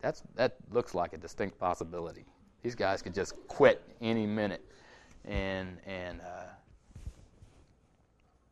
[0.00, 2.26] that's that looks like a distinct possibility.
[2.62, 4.64] These guys could just quit any minute,
[5.24, 6.52] and and uh,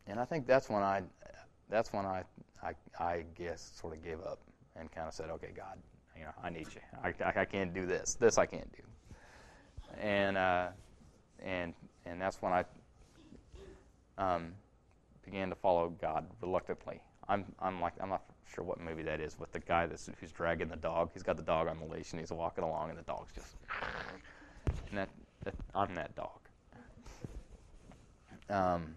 [0.07, 1.03] and I think that's when I
[1.68, 2.25] that's when I
[2.62, 4.38] I, I guess sort of gave up
[4.77, 5.79] and kind of said, okay, God,
[6.16, 6.81] you know, I need you.
[7.03, 8.14] I, I, I can't do this.
[8.14, 8.83] This I can't do.
[10.01, 10.68] And uh,
[11.40, 11.75] and
[12.07, 12.65] and that's when I
[14.19, 14.53] um,
[15.25, 17.01] began to follow God reluctantly.
[17.29, 20.33] I'm I'm like I'm not sure what movie that is with the guy that's who's
[20.33, 21.11] dragging the dog.
[21.15, 23.55] He's got the dog on the leash and he's walking along and the dog's just
[24.91, 25.09] and that,
[25.45, 26.38] that I'm that dog.
[28.51, 28.95] Um,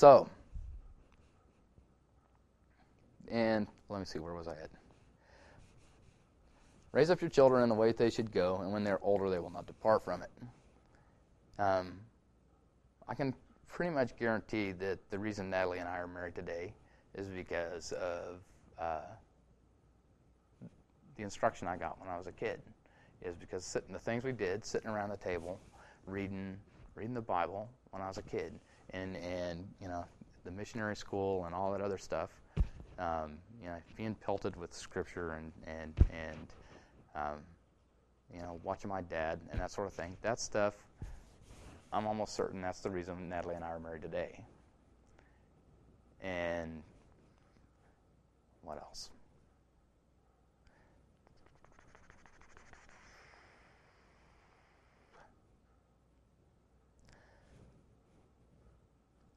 [0.00, 0.30] So,
[3.30, 4.70] and let me see, where was I at?
[6.92, 9.38] Raise up your children in the way they should go, and when they're older, they
[9.38, 10.30] will not depart from it.
[11.58, 12.00] Um,
[13.08, 13.34] I can
[13.68, 16.74] pretty much guarantee that the reason Natalie and I are married today
[17.14, 18.40] is because of
[18.78, 19.02] uh,
[21.16, 22.60] the instruction I got when I was a kid.
[23.22, 25.60] Is because sitting, the things we did, sitting around the table,
[26.06, 26.56] reading,
[26.94, 28.58] reading the Bible when I was a kid,
[28.94, 30.06] and and you know
[30.44, 32.30] the missionary school and all that other stuff.
[32.98, 36.46] Um, you know, being pelted with scripture and and and
[37.14, 37.38] um,
[38.32, 40.16] you know watching my dad and that sort of thing.
[40.22, 40.74] That stuff,
[41.92, 44.44] I'm almost certain that's the reason Natalie and I are married today.
[46.22, 46.82] And
[48.62, 49.10] what else?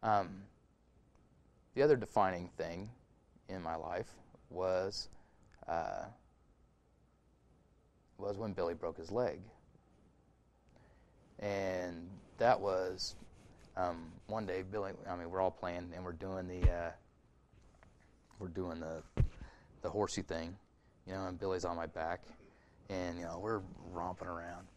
[0.04, 0.44] Um,
[1.76, 2.90] the other defining thing
[3.48, 4.12] in my life
[4.50, 5.08] was
[5.68, 6.04] uh,
[8.18, 9.40] was when Billy broke his leg,
[11.40, 13.16] and that was
[13.76, 14.64] um, one day.
[14.64, 16.92] Billy, I mean, we're all playing and we're doing the uh,
[18.40, 19.02] we're doing the
[19.82, 20.56] the horsey thing,
[21.08, 22.22] you know, and Billy's on my back,
[22.90, 24.68] and you know we're romping around,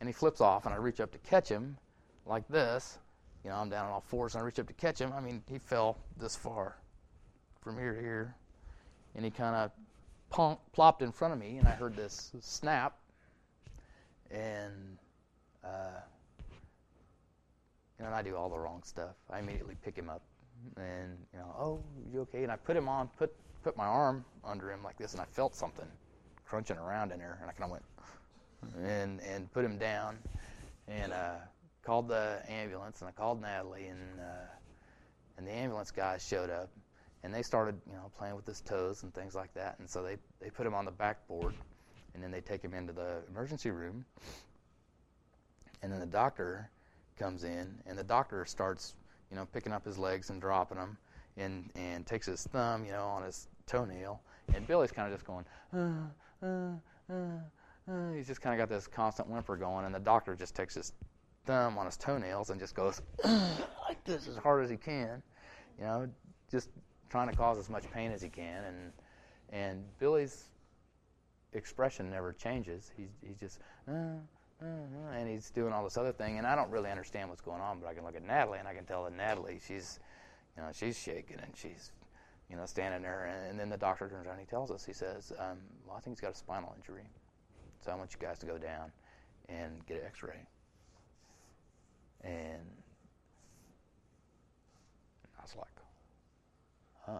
[0.00, 1.76] and he flips off, and I reach up to catch him,
[2.26, 2.98] like this,
[3.44, 5.12] you know, I'm down on all fours and I reach up to catch him.
[5.12, 6.76] I mean, he fell this far
[7.60, 8.34] from here to here.
[9.14, 9.70] And he kind of
[10.32, 12.96] plopped in front of me, and I heard this snap.
[14.30, 14.98] And,
[15.64, 16.00] uh,
[17.98, 19.14] you know, and I do all the wrong stuff.
[19.30, 20.22] I immediately pick him up
[20.76, 22.42] and, you know, oh, you okay?
[22.42, 25.26] And I put him on, put, put my arm under him like this, and I
[25.26, 25.86] felt something
[26.46, 27.38] crunching around in there.
[27.40, 30.18] And I kind of went and, and put him down.
[30.88, 31.34] And, uh,
[31.82, 34.46] called the ambulance, and I called Natalie, and uh,
[35.36, 36.68] and the ambulance guys showed up,
[37.24, 39.78] and they started, you know, playing with his toes and things like that.
[39.78, 41.54] And so they they put him on the backboard,
[42.14, 44.04] and then they take him into the emergency room,
[45.82, 46.68] and then the doctor
[47.18, 48.94] comes in, and the doctor starts,
[49.30, 50.96] you know, picking up his legs and dropping them,
[51.36, 54.20] and and takes his thumb, you know, on his toenail,
[54.54, 56.72] and Billy's kind of just going, uh, uh,
[57.10, 58.12] uh, uh.
[58.12, 60.92] he's just kind of got this constant whimper going, and the doctor just takes his
[61.46, 65.22] thumb on his toenails and just goes like this as hard as he can,
[65.78, 66.08] you know,
[66.50, 66.68] just
[67.12, 68.64] trying to cause as much pain as he can.
[68.64, 68.92] And
[69.50, 70.48] and Billy's
[71.52, 72.90] expression never changes.
[72.96, 76.38] He's he's just uh, uh, uh, and he's doing all this other thing.
[76.38, 78.66] And I don't really understand what's going on, but I can look at Natalie and
[78.66, 80.00] I can tell that Natalie, she's
[80.56, 81.92] you know, she's shaking and she's
[82.50, 83.26] you know standing there.
[83.26, 85.96] And, and then the doctor turns around and he tells us, he says, um, well,
[85.96, 87.04] I think he's got a spinal injury,
[87.84, 88.90] so I want you guys to go down
[89.50, 90.46] and get an X-ray.
[92.24, 92.62] And
[95.38, 95.71] I was like,
[97.06, 97.18] huh.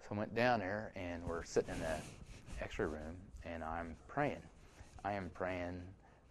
[0.00, 1.96] So I went down there and we're sitting in the
[2.62, 4.42] x ray room and I'm praying.
[5.04, 5.80] I am praying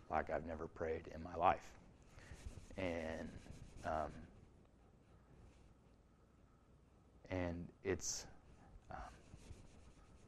[0.09, 1.63] like I've never prayed in my life.
[2.77, 3.29] And
[3.85, 4.11] um,
[7.29, 8.25] and it's
[8.91, 8.97] um,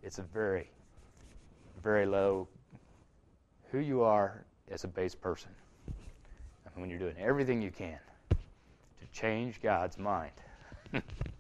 [0.02, 0.70] it's a very
[1.84, 2.48] very low
[3.72, 5.50] who you are as a base person
[5.88, 5.94] I
[6.76, 10.32] mean, when you're doing everything you can to change God's mind.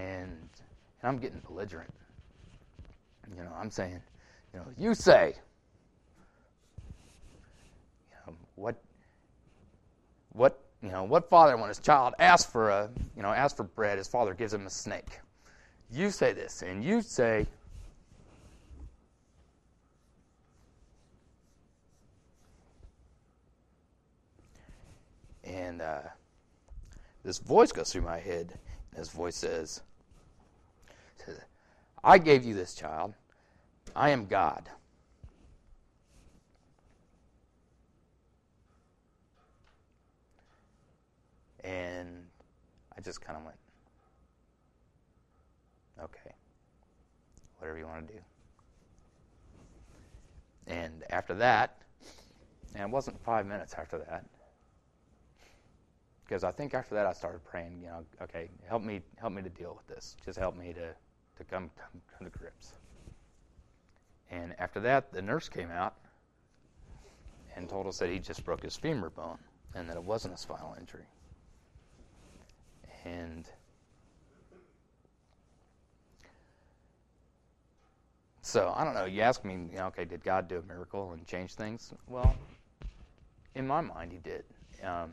[0.00, 0.30] and,
[1.02, 1.92] and I'm getting belligerent.
[3.36, 4.00] You know, I'm saying,
[4.52, 5.34] you know, you say,
[8.10, 8.82] you know, what,
[10.32, 13.64] what, you know, what father when his child asks for a, you know, asks for
[13.64, 15.20] bread, his father gives him a snake.
[15.92, 17.46] You say this, and you say,
[25.44, 26.00] and uh,
[27.22, 28.58] this voice goes through my head.
[28.96, 29.82] This voice says,
[32.02, 33.14] I gave you this child.
[33.94, 34.68] I am God.
[41.62, 42.24] And
[42.96, 43.56] I just kind of went,
[46.02, 46.34] okay,
[47.58, 48.20] whatever you want to do.
[50.66, 51.82] And after that,
[52.74, 54.24] and it wasn't five minutes after that,
[56.24, 59.42] because I think after that I started praying, you know, okay, help me, help me
[59.42, 60.16] to deal with this.
[60.24, 60.94] Just help me to,
[61.40, 61.70] to come,
[62.18, 62.74] come, to grips.
[64.30, 65.94] And after that, the nurse came out
[67.56, 69.38] and told us that he just broke his femur bone
[69.74, 71.06] and that it wasn't a spinal injury.
[73.04, 73.48] And
[78.42, 79.06] so I don't know.
[79.06, 81.92] You ask me, you know, okay, did God do a miracle and change things?
[82.06, 82.36] Well,
[83.54, 84.44] in my mind, He did.
[84.84, 85.12] Um,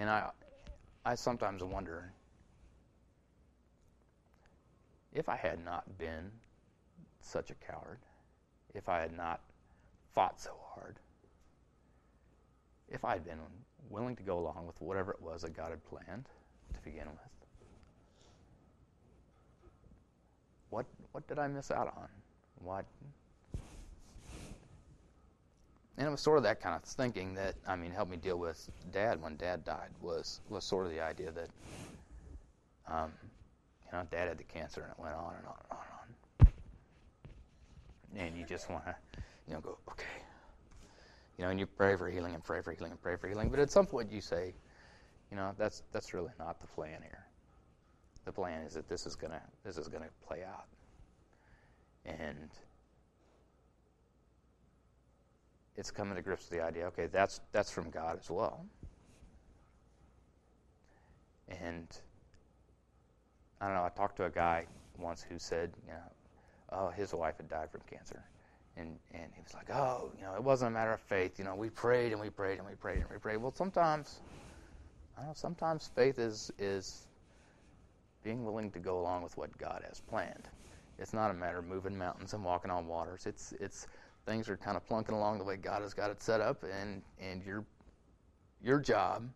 [0.00, 0.30] And I,
[1.04, 2.12] I sometimes wonder
[5.12, 6.30] if I had not been
[7.20, 7.98] such a coward,
[8.74, 9.40] if I had not
[10.14, 10.98] fought so hard,
[12.88, 13.38] if I had been
[13.88, 16.26] willing to go along with whatever it was that God had planned
[16.74, 17.30] to begin with,
[20.68, 22.08] what what did I miss out on?
[22.62, 22.84] What?
[26.00, 28.38] And it was sort of that kind of thinking that I mean helped me deal
[28.38, 31.50] with Dad when Dad died was was sort of the idea that
[32.88, 33.12] um,
[33.84, 35.84] you know Dad had the cancer and it went on and on and on
[36.38, 36.48] and
[38.16, 38.96] on, and you just want to
[39.46, 40.06] you know go okay,
[41.36, 43.50] you know, and you pray for healing and pray for healing and pray for healing,
[43.50, 44.54] but at some point you say,
[45.30, 47.26] you know, that's that's really not the plan here.
[48.24, 50.64] The plan is that this is gonna this is gonna play out,
[52.06, 52.48] and
[55.80, 56.84] it's coming to grips with the idea.
[56.88, 58.66] Okay, that's that's from God as well,
[61.48, 61.88] and
[63.60, 63.84] I don't know.
[63.84, 64.66] I talked to a guy
[64.98, 65.98] once who said, you know,
[66.72, 68.22] oh, his wife had died from cancer,
[68.76, 71.38] and and he was like, oh, you know, it wasn't a matter of faith.
[71.38, 73.38] You know, we prayed and we prayed and we prayed and we prayed.
[73.38, 74.20] Well, sometimes,
[75.18, 75.32] I know.
[75.34, 77.06] Sometimes faith is is
[78.22, 80.46] being willing to go along with what God has planned.
[80.98, 83.24] It's not a matter of moving mountains and walking on waters.
[83.24, 83.86] It's it's
[84.26, 87.02] things are kind of plunking along the way God has got it set up, and
[87.20, 87.64] and your
[88.62, 89.28] your job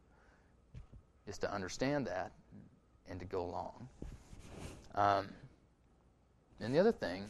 [1.27, 2.33] is to understand that
[3.09, 3.89] and to go along.
[4.95, 5.29] Um,
[6.61, 7.25] and the other thing,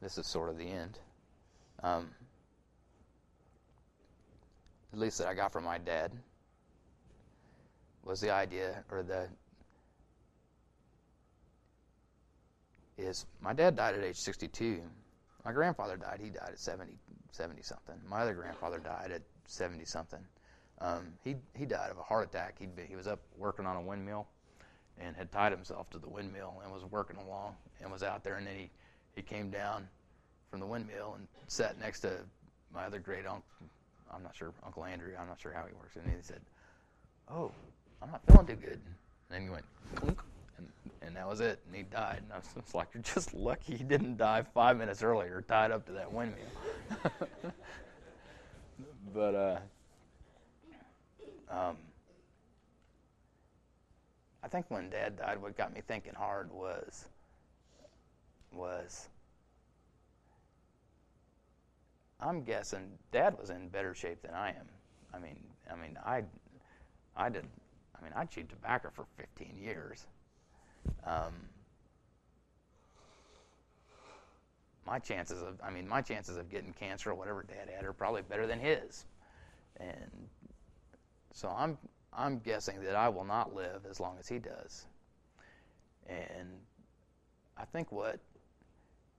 [0.00, 0.98] this is sort of the end.
[1.82, 2.10] Um,
[4.92, 6.12] at least that I got from my dad
[8.04, 9.28] was the idea or the
[12.98, 14.82] is my dad died at age 62.
[15.44, 16.20] My grandfather died.
[16.22, 16.92] He died at 70,
[17.32, 17.94] 70 something.
[18.08, 20.20] My other grandfather died at 70 something.
[20.80, 22.56] Um, he he died of a heart attack.
[22.58, 24.26] He he was up working on a windmill,
[24.98, 28.36] and had tied himself to the windmill and was working along and was out there.
[28.36, 28.70] And then he
[29.14, 29.88] he came down
[30.50, 32.12] from the windmill and sat next to
[32.72, 33.44] my other great uncle.
[34.12, 35.12] I'm not sure Uncle Andrew.
[35.20, 35.96] I'm not sure how he works.
[35.96, 36.40] And he said,
[37.30, 37.52] "Oh,
[38.02, 38.80] I'm not feeling too good."
[39.30, 39.64] And then he went,
[39.94, 40.18] Clunk
[41.02, 41.60] and that was it.
[41.66, 42.22] And he died.
[42.22, 45.70] And I was, was like, you're just lucky he didn't die five minutes earlier, tied
[45.70, 46.44] up to that windmill.
[49.14, 49.58] but uh,
[51.50, 51.76] um,
[54.42, 57.06] I think when Dad died, what got me thinking hard was
[58.52, 59.08] was
[62.20, 64.68] I'm guessing Dad was in better shape than I am.
[65.14, 65.38] I mean,
[65.70, 66.24] I mean, I,
[67.16, 67.44] I did.
[67.98, 70.06] I mean, I chewed tobacco for 15 years.
[71.06, 71.32] Um,
[74.86, 77.92] my chances of, I mean, my chances of getting cancer or whatever Dad had are
[77.92, 79.04] probably better than his,
[79.78, 80.28] and
[81.32, 81.78] so I'm,
[82.12, 84.86] I'm guessing that I will not live as long as he does.
[86.08, 86.48] And
[87.56, 88.18] I think what,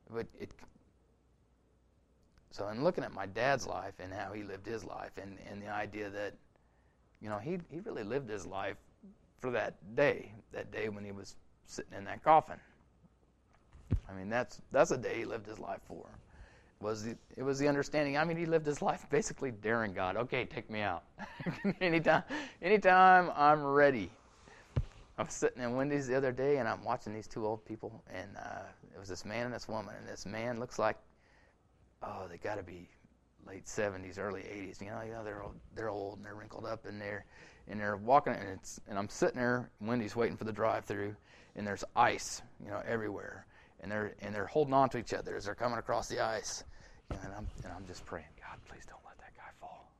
[0.09, 0.51] but it,
[2.51, 5.61] so in looking at my dad's life and how he lived his life, and, and
[5.61, 6.33] the idea that,
[7.21, 8.77] you know, he he really lived his life
[9.39, 11.35] for that day, that day when he was
[11.71, 12.57] sitting in that coffin.
[14.09, 16.05] I mean, that's that's a day he lived his life for.
[16.81, 18.17] Was the, it was the understanding?
[18.17, 20.17] I mean, he lived his life basically daring God.
[20.17, 21.03] Okay, take me out.
[21.81, 22.23] anytime,
[22.61, 24.09] anytime I'm ready.
[25.17, 28.03] I was sitting in Wendy's the other day, and I'm watching these two old people,
[28.11, 28.63] and uh,
[28.95, 30.97] it was this man and this woman, and this man looks like,
[32.01, 32.89] oh, they got to be
[33.45, 34.81] late 70s, early 80s.
[34.81, 37.25] You know, you know, they're old, they're old and they're wrinkled up, and they're
[37.67, 39.69] and they're walking, and it's and I'm sitting there.
[39.79, 41.15] Wendy's waiting for the drive-through,
[41.55, 43.45] and there's ice, you know, everywhere,
[43.81, 46.63] and they're and they're holding on to each other as they're coming across the ice,
[47.09, 49.91] you know, and I'm and I'm just praying, God, please don't let that guy fall,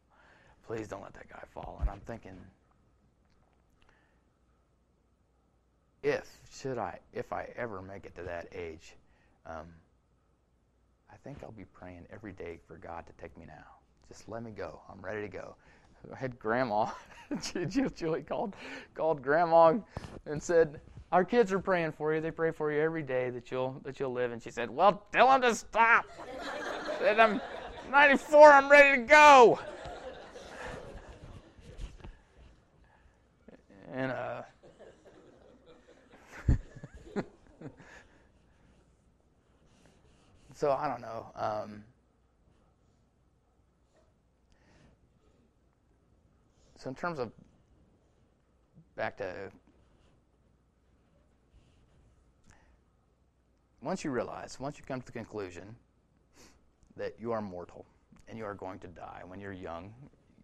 [0.66, 2.38] please don't let that guy fall, and I'm thinking,
[6.04, 8.96] if should I if I ever make it to that age,
[9.46, 9.68] um,
[11.12, 13.66] I think I'll be praying every day for God to take me now.
[14.08, 14.82] Just let me go.
[14.92, 15.56] I'm ready to go.
[16.12, 16.88] I had grandma,
[17.96, 18.56] Julie called
[18.96, 19.76] called grandma
[20.26, 20.82] and said,
[21.12, 22.22] our kids are praying for you.
[22.22, 24.32] They pray for you every day that you'll that you'll live.
[24.32, 26.06] And she said, Well, tell them to stop.
[27.00, 27.42] said, I'm
[27.92, 28.52] 94.
[28.52, 29.60] I'm ready to go.
[33.94, 34.44] And uh,
[40.56, 41.26] so I don't know.
[41.36, 41.84] Um,
[46.78, 47.34] so in terms of
[48.96, 49.52] back to
[53.92, 55.76] once you realize, once you come to the conclusion
[56.96, 57.86] that you are mortal
[58.30, 59.94] and you are going to die when you're young,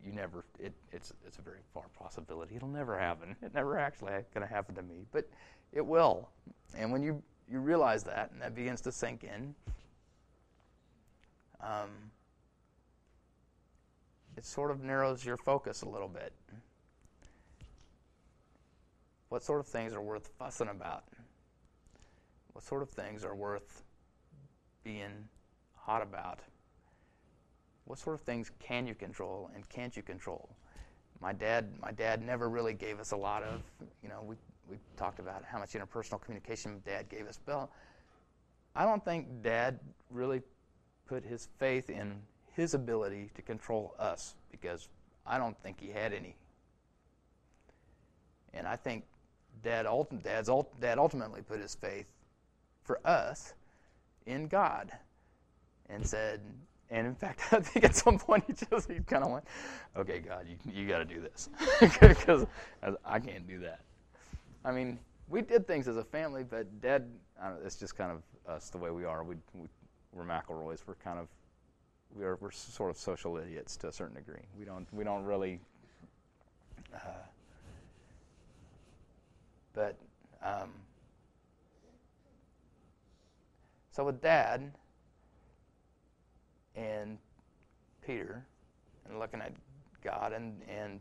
[0.05, 2.57] you never, it, it's, it's a very far possibility.
[2.57, 3.37] It'll never happen.
[3.41, 5.29] It never actually going to happen to me, but
[5.71, 6.27] it will.
[6.77, 9.55] And when you, you realize that and that begins to sink in,
[11.61, 12.11] um,
[14.35, 16.33] it sort of narrows your focus a little bit.
[19.29, 21.05] What sort of things are worth fussing about?
[22.57, 23.83] What sort of things are worth
[24.83, 25.29] being
[25.75, 26.39] hot about?
[27.85, 30.49] What sort of things can you control and can't you control?
[31.21, 33.61] My dad, my dad never really gave us a lot of,
[34.01, 34.37] you know, we,
[34.67, 37.37] we talked about how much interpersonal communication dad gave us.
[37.45, 37.69] But
[38.75, 39.79] I don't think dad
[40.09, 40.41] really
[41.05, 42.19] put his faith in
[42.55, 44.89] his ability to control us because
[45.27, 46.35] I don't think he had any.
[48.51, 49.03] And I think
[49.61, 49.85] dad,
[50.23, 50.49] dad's,
[50.81, 52.07] dad ultimately put his faith
[52.87, 53.53] for us
[54.25, 54.91] in God
[55.89, 56.41] and said,
[56.89, 59.45] and in fact, I think at some point he just he kind of went,
[59.95, 61.49] "Okay, God, you you got to do this
[61.99, 62.47] because
[63.05, 63.81] I can't do that."
[64.63, 64.97] I mean,
[65.29, 67.05] we did things as a family, but Dad,
[67.63, 68.21] it's just kind of
[68.51, 69.23] us the way we are.
[69.23, 69.67] We, we
[70.13, 70.79] we're McElroys.
[70.87, 71.27] We're kind of
[72.15, 74.45] we are we're sort of social idiots to a certain degree.
[74.57, 75.59] We don't we don't really.
[76.93, 77.25] Uh,
[79.73, 79.95] but
[80.41, 80.71] um,
[83.97, 84.71] so with Dad
[86.75, 87.17] and
[88.05, 88.45] Peter
[89.09, 89.53] and looking at
[90.03, 90.99] God and, and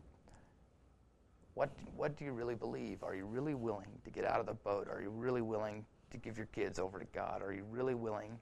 [1.53, 3.03] what, what do you really believe?
[3.03, 4.87] Are you really willing to get out of the boat?
[4.91, 7.43] Are you really willing to give your kids over to God?
[7.43, 8.39] Are you really willing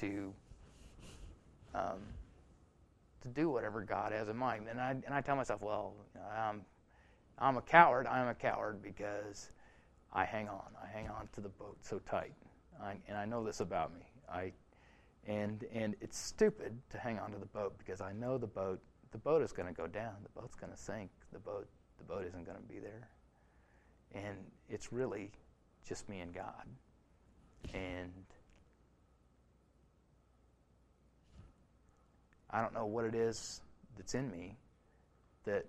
[0.00, 0.34] to
[1.72, 2.00] um,
[3.22, 4.66] to do whatever God has in mind?
[4.68, 5.94] And I and I tell myself, well,
[6.36, 6.62] I'm
[7.38, 8.08] I'm a coward.
[8.08, 9.52] I'm a coward because
[10.12, 10.72] I hang on.
[10.82, 12.34] I hang on to the boat so tight,
[12.82, 14.00] I, and I know this about me.
[14.30, 14.52] I
[15.26, 18.80] and and it's stupid to hang on to the boat because I know the boat
[19.12, 20.14] the boat is going to go down.
[20.22, 21.10] The boat's going to sink.
[21.32, 21.68] The boat
[21.98, 23.08] the boat isn't going to be there.
[24.14, 24.36] And
[24.68, 25.30] it's really
[25.86, 26.66] just me and God.
[27.74, 28.12] And
[32.50, 33.60] I don't know what it is
[33.96, 34.56] that's in me
[35.44, 35.66] that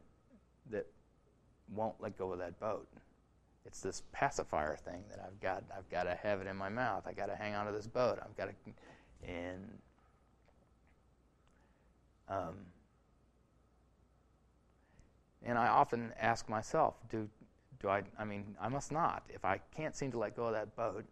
[0.70, 0.88] that
[1.74, 2.88] won't let go of that boat.
[3.66, 5.64] It's this pacifier thing that I've got.
[5.76, 7.04] I've got to have it in my mouth.
[7.06, 8.20] I've got to hang onto this boat.
[8.24, 8.74] I've got to
[9.28, 9.78] and
[12.28, 12.56] um,
[15.44, 17.28] and I often ask myself, do
[17.80, 18.04] do I?
[18.18, 19.24] I mean, I must not.
[19.30, 21.04] If I can't seem to let go of that boat,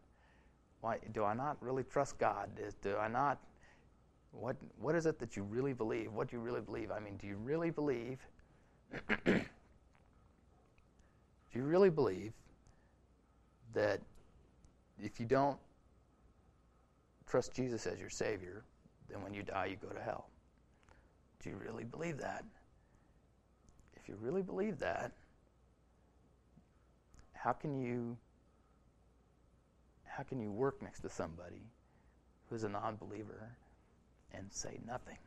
[0.82, 2.50] why do I not really trust God?
[2.82, 3.40] Do I not?
[4.32, 6.12] What What is it that you really believe?
[6.14, 6.92] What do you really believe?
[6.92, 8.20] I mean, do you really believe?
[11.52, 12.34] do you really believe
[13.74, 14.02] that
[15.02, 15.58] if you don't
[17.28, 18.64] trust Jesus as your Savior,
[19.10, 20.28] then when you die, you go to hell.
[21.44, 22.44] Do you really believe that?
[23.96, 25.12] If you really believe that,
[27.34, 28.18] how can you
[30.06, 31.62] how can you work next to somebody
[32.50, 33.56] who's a non-believer
[34.34, 35.18] and say nothing?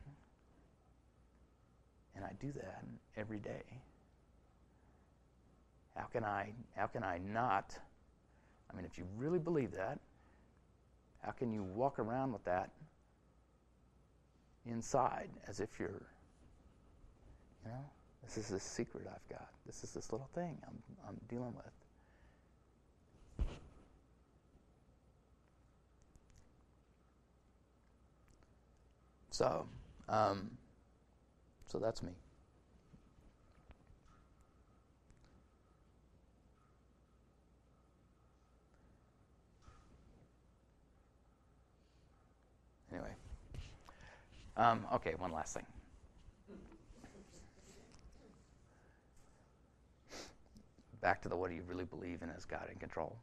[2.15, 2.83] And I do that
[3.17, 3.63] every day.
[5.95, 7.77] How can I how can I not
[8.71, 9.99] I mean if you really believe that,
[11.23, 12.71] how can you walk around with that
[14.65, 16.01] inside as if you're,
[17.63, 17.85] you know,
[18.23, 19.49] this is this secret I've got.
[19.65, 21.65] This is this little thing I'm, I'm dealing with.
[29.31, 29.65] So,
[30.07, 30.51] um,
[31.67, 32.11] so that's me.
[42.91, 43.09] Anyway.
[44.55, 45.65] Um, okay, one last thing.
[51.01, 53.17] Back to the what do you really believe in as God in control?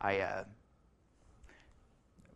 [0.00, 0.44] I uh,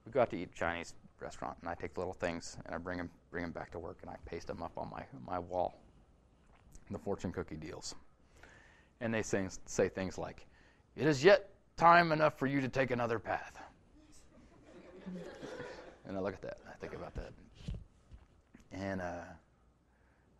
[0.06, 2.78] we go out to eat Chinese restaurant, and I take the little things and I
[2.78, 5.38] bring them bring them back to work, and I paste them up on my my
[5.38, 5.78] wall.
[6.90, 7.94] The fortune cookie deals,
[9.00, 10.46] and they say say things like,
[10.96, 11.49] "It is yet
[11.80, 13.58] time enough for you to take another path.
[16.06, 17.32] and I look at that, I think about that.
[18.70, 19.22] And uh,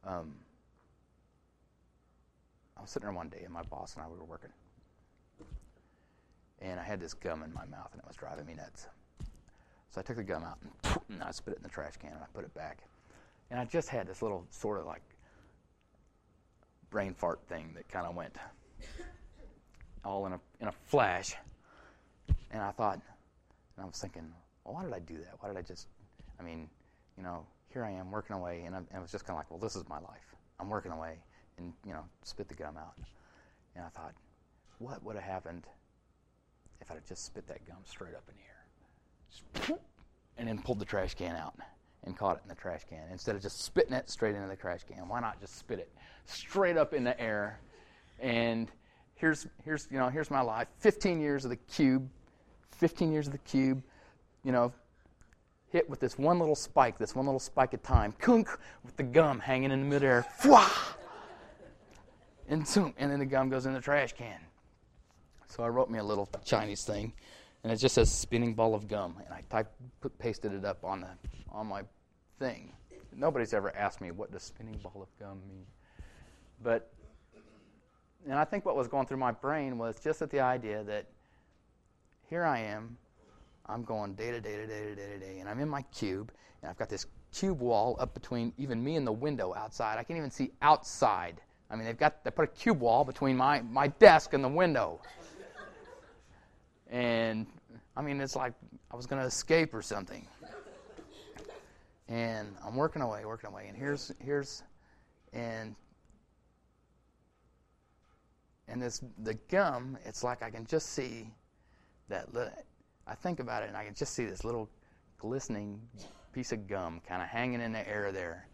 [0.05, 0.35] um,
[2.77, 4.51] I was sitting there one day, and my boss and I we were working.
[6.61, 8.87] And I had this gum in my mouth, and it was driving me nuts.
[9.89, 12.11] So I took the gum out, and, and I spit it in the trash can,
[12.11, 12.83] and I put it back.
[13.51, 15.03] And I just had this little sort of like
[16.91, 18.37] brain fart thing that kind of went
[20.05, 21.35] all in a in a flash.
[22.51, 24.33] And I thought, and I was thinking,
[24.65, 25.35] well, why did I do that?
[25.41, 25.89] Why did I just?
[26.39, 26.69] I mean,
[27.17, 29.41] you know, here I am working away, and, i and it was just kind of
[29.41, 30.35] like, well, this is my life.
[30.59, 31.19] I'm working away,
[31.59, 32.95] and you know, spit the gum out.
[33.77, 34.15] And I thought,
[34.79, 35.67] what would have happened
[36.81, 38.35] if I had just spit that gum straight up in
[39.61, 39.79] the air,
[40.39, 41.55] and then pulled the trash can out
[42.05, 44.57] and caught it in the trash can instead of just spitting it straight into the
[44.57, 45.09] trash can?
[45.09, 45.93] Why not just spit it
[46.25, 47.61] straight up in the air
[48.19, 48.71] and
[49.21, 50.67] here's here's you know here's my life.
[50.79, 52.09] 15 years of the cube
[52.73, 53.83] 15 years of the cube
[54.43, 54.73] you know
[55.71, 58.13] hit with this one little spike this one little spike at time.
[58.19, 58.49] Kunk
[58.85, 60.27] with the gum hanging in the midair.
[60.43, 60.95] Fwah!
[62.49, 64.41] and zoom and then the gum goes in the trash can.
[65.47, 67.13] So i wrote me a little chinese thing
[67.63, 70.85] and it just says spinning ball of gum and i typed put, pasted it up
[70.85, 71.09] on the
[71.53, 71.83] on my
[72.39, 72.73] thing.
[73.15, 75.67] Nobody's ever asked me what does spinning ball of gum mean.
[76.63, 76.91] But
[78.29, 81.07] and I think what was going through my brain was just at the idea that
[82.29, 82.97] here I am,
[83.67, 85.83] I'm going day to day to day to day to day, and I'm in my
[85.83, 89.99] cube, and I've got this cube wall up between even me and the window outside.
[89.99, 91.41] I can't even see outside.
[91.71, 94.49] I mean, they've got they put a cube wall between my, my desk and the
[94.49, 95.01] window.
[96.91, 97.47] and
[97.97, 98.55] I mean, it's like
[98.91, 100.27] I was going to escape or something.
[102.09, 104.65] And I'm working away, working away, and here's here's
[105.33, 105.77] and
[108.71, 111.27] and this the gum, it's like I can just see
[112.09, 112.29] that.
[113.07, 114.69] I think about it, and I can just see this little
[115.19, 115.81] glistening
[116.33, 118.47] piece of gum kind of hanging in the air there,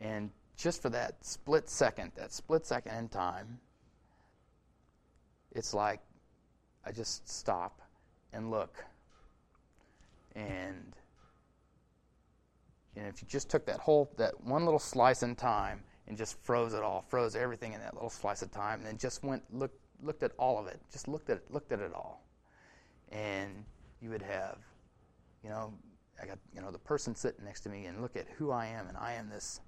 [0.00, 3.58] and just for that split second, that split second in time,
[5.52, 6.00] it's like
[6.84, 7.80] I just stop
[8.32, 8.84] and look,
[10.36, 10.94] and
[12.96, 16.38] and if you just took that whole that one little slice in time and just
[16.42, 19.42] froze it all, froze everything in that little slice of time, and then just went
[19.52, 22.22] looked looked at all of it, just looked at it, looked at it all,
[23.10, 23.64] and
[24.00, 24.58] you would have,
[25.42, 25.72] you know,
[26.22, 28.66] I got you know the person sitting next to me and look at who I
[28.66, 29.60] am, and I am this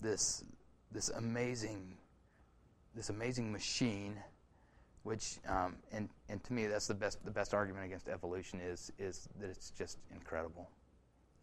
[0.00, 0.44] this
[0.92, 1.96] this amazing
[2.94, 4.16] this amazing machine,
[5.02, 8.90] which um, and and to me that's the best the best argument against evolution is
[8.98, 10.68] is that it's just incredible.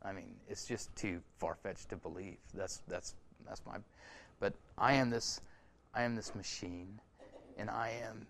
[0.03, 2.37] I mean, it's just too far fetched to believe.
[2.53, 3.15] That's that's
[3.45, 3.77] that's my
[4.41, 5.39] but I am this,
[5.93, 6.99] I am this machine,
[7.57, 8.27] and I am,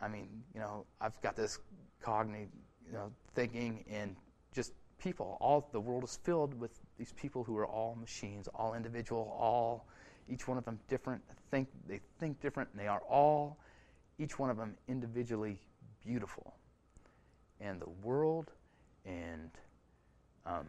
[0.00, 1.58] I mean, you know, I've got this
[2.00, 2.48] cognitive,
[2.86, 4.16] you know, thinking and
[4.54, 5.36] just people.
[5.40, 9.86] All the world is filled with these people who are all machines, all individual, all
[10.28, 11.20] each one of them different.
[11.50, 13.58] Think they think different, and they are all
[14.18, 15.58] each one of them individually
[16.04, 16.54] beautiful.
[17.60, 18.52] And the world
[19.04, 19.50] and
[20.46, 20.66] um,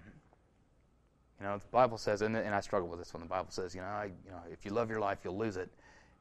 [1.40, 3.74] you know, the Bible says, and, and I struggle with this when The Bible says,
[3.74, 5.70] you know, I, you know, if you love your life, you'll lose it.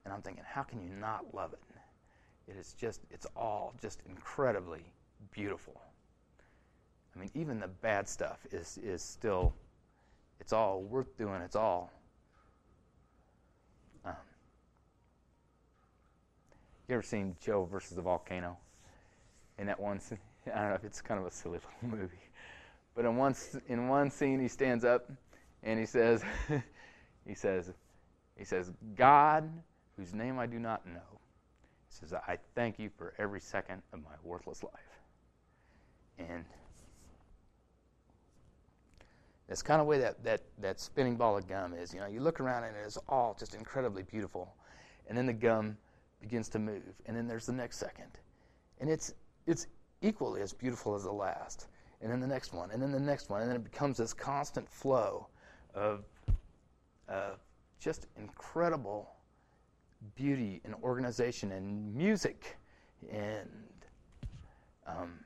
[0.04, 1.58] And I'm thinking, how can you not love it?
[2.50, 4.84] It is just, it's all just incredibly
[5.32, 5.80] beautiful.
[7.14, 9.52] I mean, even the bad stuff is is still,
[10.40, 11.42] it's all worth doing.
[11.42, 11.90] It's all.
[14.04, 14.14] Um,
[16.86, 18.56] you ever seen Joe versus the volcano?
[19.58, 20.00] In that one,
[20.54, 22.27] I don't know if it's kind of a silly little movie
[22.98, 23.32] but in one,
[23.68, 25.08] in one scene, he stands up
[25.62, 26.24] and he says,
[27.24, 27.72] he says,
[28.36, 29.48] he says, God,
[29.96, 31.20] whose name I do not know,
[31.90, 34.72] says, I thank you for every second of my worthless life.
[36.18, 36.44] And
[39.46, 41.94] that's kind of the way that, that, that spinning ball of gum is.
[41.94, 44.52] You know, you look around and it's all just incredibly beautiful.
[45.06, 45.76] And then the gum
[46.20, 46.82] begins to move.
[47.06, 48.10] And then there's the next second.
[48.80, 49.14] And it's,
[49.46, 49.68] it's
[50.02, 51.68] equally as beautiful as the last
[52.00, 54.12] and then the next one, and then the next one, and then it becomes this
[54.12, 55.26] constant flow
[55.74, 56.04] of
[57.08, 57.30] uh,
[57.80, 59.10] just incredible
[60.14, 62.56] beauty and organization and music.
[63.10, 63.48] And
[64.86, 65.20] um,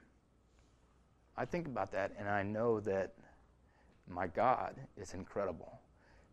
[1.37, 3.15] I think about that, and I know that
[4.09, 5.79] my God is incredible.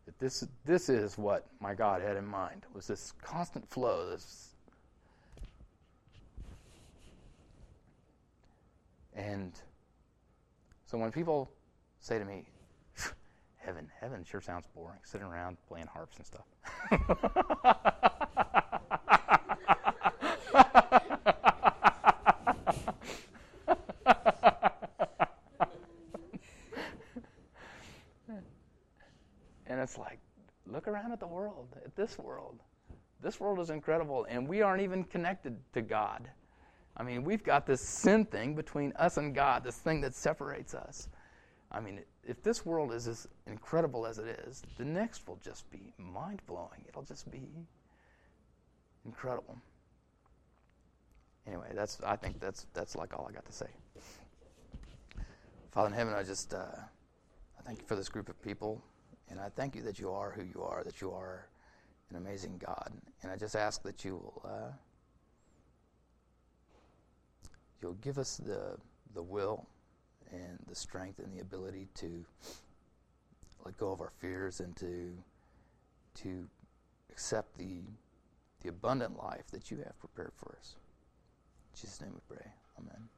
[0.06, 4.54] That this this is what my God had in mind was this constant flow, this
[9.14, 9.52] and
[10.90, 11.48] so when people
[12.00, 12.46] say to me,
[13.58, 16.42] heaven, heaven sure sounds boring, sitting around playing harps and stuff.
[29.68, 30.18] and it's like,
[30.66, 32.58] look around at the world, at this world.
[33.22, 36.28] This world is incredible, and we aren't even connected to God.
[37.00, 40.74] I mean, we've got this sin thing between us and God, this thing that separates
[40.74, 41.08] us.
[41.72, 45.70] I mean, if this world is as incredible as it is, the next will just
[45.70, 46.84] be mind blowing.
[46.86, 47.48] It'll just be
[49.06, 49.56] incredible.
[51.46, 53.68] Anyway, that's I think that's that's like all I got to say.
[55.70, 58.84] Father in heaven, I just uh, I thank you for this group of people,
[59.30, 61.48] and I thank you that you are who you are, that you are
[62.10, 62.92] an amazing God,
[63.22, 64.42] and I just ask that you will.
[64.44, 64.72] Uh,
[67.80, 68.76] you'll give us the,
[69.14, 69.66] the will
[70.32, 72.24] and the strength and the ability to
[73.64, 75.12] let go of our fears and to
[76.14, 76.46] to
[77.10, 77.80] accept the
[78.62, 80.76] the abundant life that you have prepared for us.
[81.72, 82.46] In Jesus' name we pray.
[82.78, 83.08] Amen.